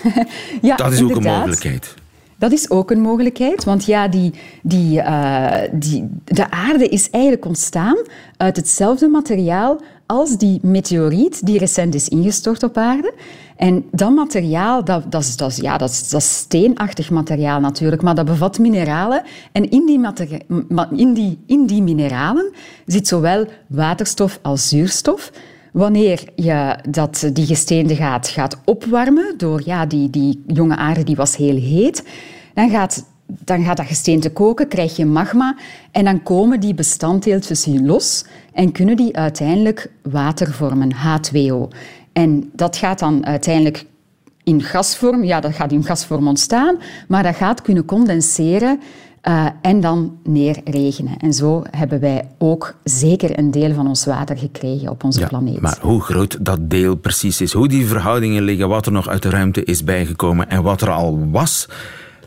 ja, 0.63 0.77
dat 0.77 0.93
is 0.93 1.03
ook 1.03 1.17
een 1.17 1.23
mogelijkheid. 1.23 1.95
Dat 2.39 2.53
is 2.53 2.71
ook 2.71 2.91
een 2.91 3.01
mogelijkheid, 3.01 3.65
want 3.65 3.85
ja, 3.85 4.09
die, 4.09 4.33
die, 4.63 4.99
uh, 4.99 5.53
die, 5.73 6.09
de 6.25 6.51
aarde 6.51 6.89
is 6.89 7.11
eigenlijk 7.11 7.45
ontstaan 7.45 7.97
uit 8.37 8.57
hetzelfde 8.57 9.09
materiaal 9.09 9.81
als 10.07 10.37
die 10.39 10.59
meteoriet 10.63 11.47
die 11.47 11.59
recent 11.59 11.95
is 11.95 12.09
ingestort 12.09 12.63
op 12.63 12.77
aarde. 12.77 13.15
En 13.57 13.85
dat 13.91 14.15
materiaal, 14.15 14.85
dat, 14.85 15.13
dat, 15.13 15.23
is, 15.23 15.37
dat, 15.37 15.51
is, 15.51 15.57
ja, 15.57 15.77
dat, 15.77 15.91
is, 15.91 16.09
dat 16.09 16.21
is 16.21 16.37
steenachtig 16.39 17.11
materiaal 17.11 17.61
natuurlijk, 17.61 18.03
maar 18.03 18.15
dat 18.15 18.27
bevat 18.27 18.59
mineralen. 18.59 19.23
En 19.53 19.71
in 19.71 19.87
die, 19.87 20.01
in 20.91 21.15
die, 21.15 21.39
in 21.47 21.67
die 21.67 21.83
mineralen 21.83 22.53
zit 22.87 23.09
zowel 23.09 23.47
waterstof 23.67 24.39
als 24.43 24.69
zuurstof. 24.69 25.33
Wanneer 25.77 26.23
je 26.35 26.79
dat, 26.89 27.31
die 27.33 27.47
gesteente 27.47 27.97
gaat, 27.97 28.29
gaat 28.29 28.57
opwarmen 28.65 29.35
door 29.37 29.63
ja, 29.65 29.87
die, 29.87 30.11
die 30.11 30.43
jonge 30.47 30.77
aarde 30.77 31.05
die 31.05 31.17
was 31.17 31.37
heel 31.37 31.57
heet, 31.57 32.05
dan 32.55 32.71
gaat, 32.71 33.05
dan 33.27 33.65
gaat 33.65 33.77
dat 33.77 33.87
gesteente 33.87 34.31
koken, 34.31 34.69
krijg 34.69 34.97
je 34.97 35.07
magma 35.07 35.57
en 35.91 36.05
dan 36.05 36.23
komen 36.23 36.61
die 36.61 36.75
bestanddeeltjes 36.75 37.67
los 37.67 38.25
en 38.53 38.73
kunnen 38.73 38.97
die 38.97 39.17
uiteindelijk 39.17 39.91
water 40.03 40.53
vormen, 40.53 40.95
H2O. 40.95 41.77
En 42.13 42.51
dat 42.53 42.77
gaat 42.77 42.99
dan 42.99 43.27
uiteindelijk 43.27 43.85
in 44.45 44.63
gasvorm, 44.63 45.25
ja, 45.25 45.41
dat 45.41 45.55
gaat 45.55 45.73
in 45.73 45.85
gasvorm 45.85 46.29
ontstaan, 46.29 46.79
maar 47.09 47.23
dat 47.23 47.37
gaat 47.37 47.63
kunnen 47.63 47.85
condenseren 47.85 48.81
uh, 49.29 49.47
en 49.63 49.81
dan 49.81 50.19
neerregenen. 50.25 51.17
En 51.19 51.33
zo 51.33 51.63
hebben 51.71 52.01
wij 52.01 52.29
ook 52.39 52.75
zeker 52.85 53.39
een 53.39 53.51
deel 53.51 53.75
van 53.75 53.89
ons 53.89 54.05
water 54.05 54.39
gekregen 54.39 54.89
op 54.89 55.05
onze 55.05 55.21
ja, 55.21 55.27
planeet. 55.27 55.61
Maar 55.61 55.79
hoe 55.81 56.03
groot 56.03 56.37
dat 56.41 56.71
deel 56.71 56.95
precies 56.95 57.41
is, 57.41 57.53
hoe 57.53 57.69
die 57.69 57.87
verhoudingen 57.87 58.43
liggen, 58.43 58.69
wat 58.69 58.87
er 58.87 58.93
nog 58.93 59.09
uit 59.09 59.23
de 59.23 59.31
ruimte 59.31 59.65
is 59.65 59.85
bijgekomen 59.85 60.51
en 60.51 60.63
wat 60.63 60.81
er 60.81 60.91
al 60.91 61.29
was 61.31 61.69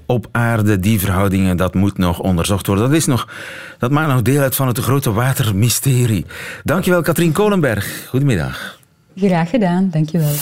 op 0.06 0.28
aarde, 0.32 0.80
die 0.80 1.00
verhoudingen, 1.00 1.58
dat 1.58 1.74
moet 1.74 1.98
nog 1.98 2.20
onderzocht 2.20 2.68
worden. 2.68 2.86
Dat, 2.86 2.96
is 2.96 3.06
nog, 3.06 3.28
dat 3.78 3.92
maakt 3.92 4.12
nog 4.12 4.22
deel 4.22 4.42
uit 4.42 4.56
van 4.56 4.68
het 4.68 4.78
grote 4.78 5.12
watermysterie. 5.12 6.26
Dankjewel, 6.64 7.02
Katrien 7.02 7.32
Kolenberg. 7.32 8.08
Goedemiddag. 8.08 8.80
Graag 9.16 9.50
gedaan, 9.50 9.90
dankjewel. 9.92 10.34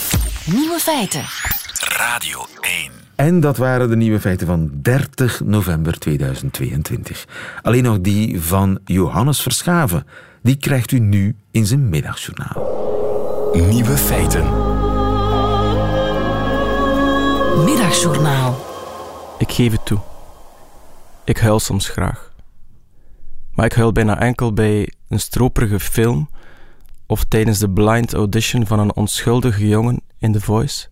Nieuwe 0.46 0.80
feiten. 0.80 1.24
Radio 1.80 2.46
1. 2.62 2.97
En 3.18 3.40
dat 3.40 3.58
waren 3.58 3.90
de 3.90 3.96
nieuwe 3.96 4.20
feiten 4.20 4.48
van 4.48 4.70
30 4.82 5.42
november 5.44 6.00
2022. 6.00 7.28
Alleen 7.62 7.84
nog 7.84 8.02
die 8.02 8.42
van 8.42 8.80
Johannes 8.86 9.42
Verschaven. 9.42 10.06
Die 10.42 10.56
krijgt 10.56 10.92
u 10.92 11.00
nu 11.00 11.36
in 11.52 11.66
zijn 11.66 11.90
middagjournaal. 11.90 12.76
Nieuwe 13.70 13.98
feiten. 13.98 14.44
Middagjournaal. 17.64 18.58
Ik 19.38 19.52
geef 19.52 19.72
het 19.72 19.86
toe. 19.86 20.00
Ik 21.24 21.38
huil 21.38 21.60
soms 21.60 21.90
graag. 21.90 22.32
Maar 23.52 23.66
ik 23.66 23.74
huil 23.74 23.92
bijna 23.92 24.20
enkel 24.20 24.54
bij 24.54 24.92
een 25.08 25.20
stroperige 25.20 25.80
film 25.80 26.30
of 27.06 27.24
tijdens 27.24 27.60
de 27.60 27.70
blind 27.70 28.14
audition 28.14 28.66
van 28.66 28.80
een 28.80 28.96
onschuldige 28.96 29.68
jongen 29.68 30.02
in 30.18 30.32
The 30.32 30.42
Voice. 30.42 30.88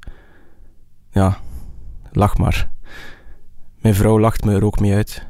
Ja, 1.11 1.37
lach 2.15 2.37
maar. 2.37 2.71
Mijn 3.81 3.95
vrouw 3.95 4.19
lacht 4.19 4.43
me 4.43 4.55
er 4.55 4.65
ook 4.65 4.79
mee 4.79 4.93
uit. 4.93 5.25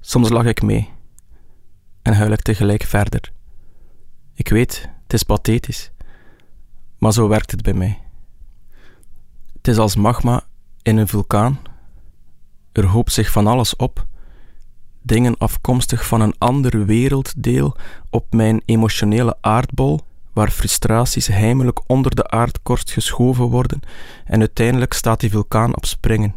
Soms 0.00 0.28
lach 0.28 0.44
ik 0.44 0.62
mee 0.62 0.90
en 2.02 2.14
huil 2.14 2.32
ik 2.32 2.42
tegelijk 2.42 2.82
verder. 2.82 3.32
Ik 4.34 4.48
weet, 4.48 4.88
het 5.02 5.12
is 5.12 5.22
pathetisch, 5.22 5.90
maar 6.98 7.12
zo 7.12 7.28
werkt 7.28 7.50
het 7.50 7.62
bij 7.62 7.74
mij. 7.74 7.98
Het 9.52 9.68
is 9.68 9.78
als 9.78 9.96
magma 9.96 10.44
in 10.82 10.96
een 10.96 11.08
vulkaan. 11.08 11.58
Er 12.72 12.86
hoopt 12.86 13.12
zich 13.12 13.30
van 13.30 13.46
alles 13.46 13.76
op, 13.76 14.06
dingen 15.02 15.38
afkomstig 15.38 16.06
van 16.06 16.20
een 16.20 16.34
ander 16.38 16.86
werelddeel 16.86 17.76
op 18.10 18.32
mijn 18.34 18.62
emotionele 18.64 19.36
aardbol 19.40 20.00
waar 20.38 20.50
frustraties 20.50 21.26
heimelijk 21.26 21.80
onder 21.86 22.14
de 22.14 22.28
aardkorst 22.28 22.90
geschoven 22.90 23.44
worden 23.44 23.80
en 24.24 24.38
uiteindelijk 24.38 24.92
staat 24.92 25.20
die 25.20 25.30
vulkaan 25.30 25.76
op 25.76 25.84
springen. 25.84 26.34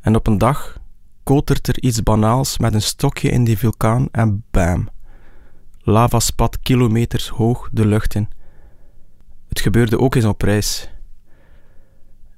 En 0.00 0.16
op 0.16 0.26
een 0.26 0.38
dag 0.38 0.78
kotert 1.22 1.68
er 1.68 1.82
iets 1.82 2.02
banaals 2.02 2.58
met 2.58 2.74
een 2.74 2.82
stokje 2.82 3.28
in 3.30 3.44
die 3.44 3.58
vulkaan 3.58 4.08
en 4.12 4.44
bam. 4.50 4.88
Lava 5.78 6.20
spat 6.20 6.58
kilometers 6.60 7.28
hoog 7.28 7.68
de 7.72 7.86
lucht 7.86 8.14
in. 8.14 8.28
Het 9.48 9.60
gebeurde 9.60 9.98
ook 9.98 10.14
eens 10.14 10.24
op 10.24 10.42
reis. 10.42 10.90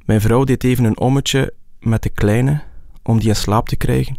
Mijn 0.04 0.20
vrouw 0.20 0.44
deed 0.44 0.64
even 0.64 0.84
een 0.84 0.98
ommetje 0.98 1.54
met 1.80 2.02
de 2.02 2.10
kleine 2.10 2.62
om 3.02 3.18
die 3.18 3.28
in 3.28 3.36
slaap 3.36 3.68
te 3.68 3.76
krijgen, 3.76 4.18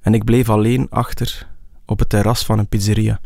en 0.00 0.14
ik 0.14 0.24
bleef 0.24 0.48
alleen 0.48 0.86
achter 0.90 1.48
op 1.86 1.98
het 1.98 2.08
terras 2.08 2.44
van 2.44 2.58
een 2.58 2.68
pizzeria. 2.68 3.20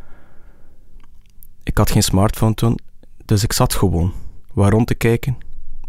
Ik 1.67 1.79
had 1.79 1.91
geen 1.91 2.03
smartphone 2.03 2.55
toen, 2.55 2.79
dus 3.25 3.43
ik 3.43 3.53
zat 3.53 3.75
gewoon, 3.75 4.13
waar 4.53 4.71
rond 4.71 4.87
te 4.87 4.95
kijken, 4.95 5.39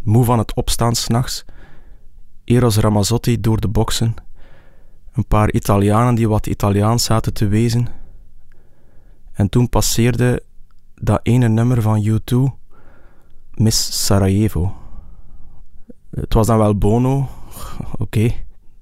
moe 0.02 0.24
van 0.24 0.38
het 0.38 0.54
opstaan 0.54 0.94
s'nachts. 0.94 1.44
Eros 2.44 2.76
Ramazzotti 2.76 3.40
door 3.40 3.60
de 3.60 3.68
boksen, 3.68 4.14
een 5.12 5.26
paar 5.26 5.52
Italianen 5.52 6.14
die 6.14 6.28
wat 6.28 6.46
Italiaans 6.46 7.04
zaten 7.04 7.32
te 7.32 7.46
wezen. 7.46 7.88
En 9.32 9.48
toen 9.48 9.68
passeerde 9.68 10.42
dat 10.94 11.20
ene 11.22 11.48
nummer 11.48 11.82
van 11.82 12.08
U2, 12.08 12.36
Miss 13.54 14.04
Sarajevo. 14.04 14.76
Het 16.10 16.34
was 16.34 16.46
dan 16.46 16.58
wel 16.58 16.78
Bono, 16.78 17.28
oké, 17.98 18.34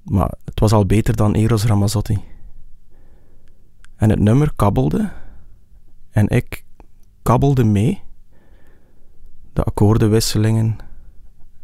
maar 0.03 0.33
het 0.45 0.59
was 0.59 0.71
al 0.71 0.85
beter 0.85 1.15
dan 1.15 1.33
Eros 1.33 1.65
Ramazzotti. 1.65 2.19
En 3.95 4.09
het 4.09 4.19
nummer 4.19 4.51
kabbelde 4.55 5.11
en 6.09 6.27
ik 6.27 6.65
kabbelde 7.27 7.63
mee. 7.63 8.01
De 9.53 9.63
akkoordenwisselingen, 9.63 10.77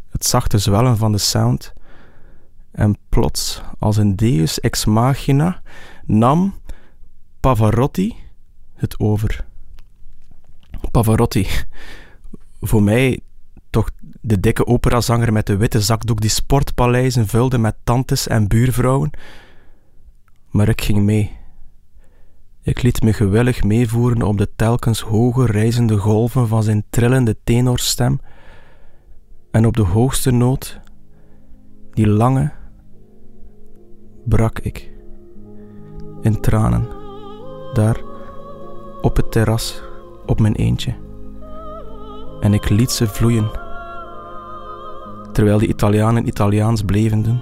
het 0.09 0.26
zachte 0.26 0.57
zwellen 0.57 0.97
van 0.97 1.11
de 1.11 1.18
sound. 1.18 1.74
En 2.72 2.97
plots, 3.09 3.61
als 3.80 3.97
een 3.97 4.16
deus 4.16 4.59
ex 4.59 4.86
machina, 4.86 5.61
nam 6.05 6.53
Pavarotti 7.39 8.16
het 8.74 8.99
over. 8.99 9.45
Pavarotti, 10.91 11.47
voor 12.61 12.84
mij 12.84 13.20
toch 13.70 13.89
de 14.22 14.39
dikke 14.39 14.66
operazanger 14.66 15.34
met 15.34 15.45
de 15.45 15.57
witte 15.57 15.82
zakdoek 15.82 16.22
die 16.22 16.30
sportpaleizen 16.30 17.28
vulde 17.28 17.57
met 17.57 17.76
tantes 17.84 18.28
en 18.28 18.47
buurvrouwen. 18.47 19.11
Maar 20.49 20.70
ik 20.70 20.82
ging 20.82 20.99
mee. 20.99 21.41
Ik 22.64 22.82
liet 22.82 23.01
me 23.01 23.14
gewillig 23.14 23.64
meevoeren 23.64 24.22
op 24.22 24.38
de 24.38 24.49
telkens 24.55 25.01
hoger 25.01 25.51
reizende 25.51 25.97
golven 25.97 26.47
van 26.47 26.64
zijn 26.64 26.84
trillende 26.89 27.38
tenorstem 27.43 28.20
en 29.51 29.66
op 29.66 29.76
de 29.76 29.82
hoogste 29.82 30.32
noot, 30.32 30.80
die 31.91 32.07
lange, 32.07 32.51
brak 34.26 34.59
ik 34.59 34.91
in 36.22 36.41
tranen, 36.41 36.88
daar 37.74 38.01
op 39.01 39.16
het 39.16 39.32
terras 39.32 39.82
op 40.26 40.39
mijn 40.39 40.55
eentje. 40.55 40.95
En 42.39 42.53
ik 42.53 42.70
liet 42.70 42.91
ze 42.91 43.07
vloeien, 43.07 43.51
terwijl 45.32 45.57
de 45.57 45.68
Italianen 45.68 46.28
Italiaans 46.28 46.82
bleven 46.82 47.22
doen. 47.22 47.39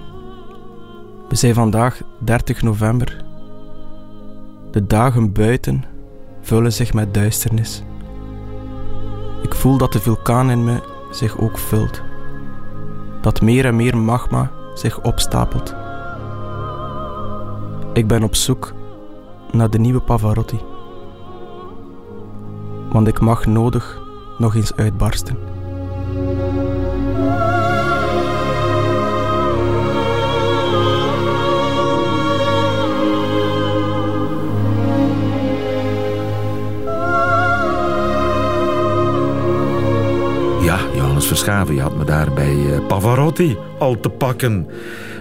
We 1.28 1.36
zijn 1.36 1.54
vandaag 1.54 2.02
30 2.18 2.62
november. 2.62 3.31
De 4.72 4.86
dagen 4.86 5.32
buiten 5.32 5.84
vullen 6.40 6.72
zich 6.72 6.94
met 6.94 7.14
duisternis. 7.14 7.82
Ik 9.42 9.54
voel 9.54 9.78
dat 9.78 9.92
de 9.92 10.00
vulkaan 10.00 10.50
in 10.50 10.64
me 10.64 10.80
zich 11.10 11.38
ook 11.38 11.58
vult. 11.58 12.02
Dat 13.20 13.40
meer 13.40 13.64
en 13.64 13.76
meer 13.76 13.96
magma 13.98 14.50
zich 14.74 15.02
opstapelt. 15.02 15.74
Ik 17.92 18.06
ben 18.06 18.22
op 18.22 18.34
zoek 18.34 18.72
naar 19.50 19.70
de 19.70 19.78
nieuwe 19.78 20.00
Pavarotti. 20.00 20.60
Want 22.92 23.08
ik 23.08 23.20
mag 23.20 23.46
nodig 23.46 24.00
nog 24.38 24.54
eens 24.54 24.74
uitbarsten. 24.74 25.51
Verschaven, 41.42 41.74
je 41.74 41.80
had 41.80 41.96
me 41.96 42.04
daar 42.04 42.32
bij 42.32 42.72
eh, 42.72 42.86
Pavarotti 42.86 43.56
al 43.78 44.00
te 44.00 44.08
pakken. 44.08 44.68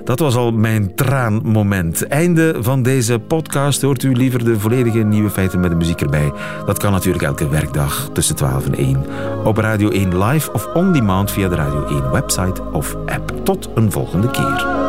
Dat 0.04 0.20
was 0.20 0.36
al 0.36 0.52
mijn 0.52 0.96
traanmoment. 0.96 2.08
Einde 2.08 2.56
van 2.60 2.84
deze 2.84 3.20
podcast. 3.20 3.82
Hoort 3.82 4.04
u 4.04 4.12
liever 4.12 4.44
de 4.44 4.60
volledige 4.60 5.00
nieuwe 5.00 5.30
feiten 5.30 5.60
met 5.60 5.70
de 5.70 5.76
muziek 5.76 6.02
erbij? 6.02 6.32
Dat 6.66 6.78
kan 6.78 6.92
natuurlijk 6.92 7.24
elke 7.24 7.50
werkdag 7.50 8.10
tussen 8.14 8.36
12 8.36 8.66
en 8.66 8.76
1. 8.76 9.06
Op 9.44 9.58
Radio 9.58 9.90
1 9.90 10.24
live 10.24 10.52
of 10.52 10.68
on 10.74 10.92
demand 10.92 11.32
via 11.32 11.48
de 11.48 11.56
Radio 11.56 11.86
1 11.86 12.12
website 12.12 12.62
of 12.72 12.96
app. 13.06 13.34
Tot 13.44 13.70
een 13.76 13.92
volgende 13.92 14.32
keer. 14.32 14.81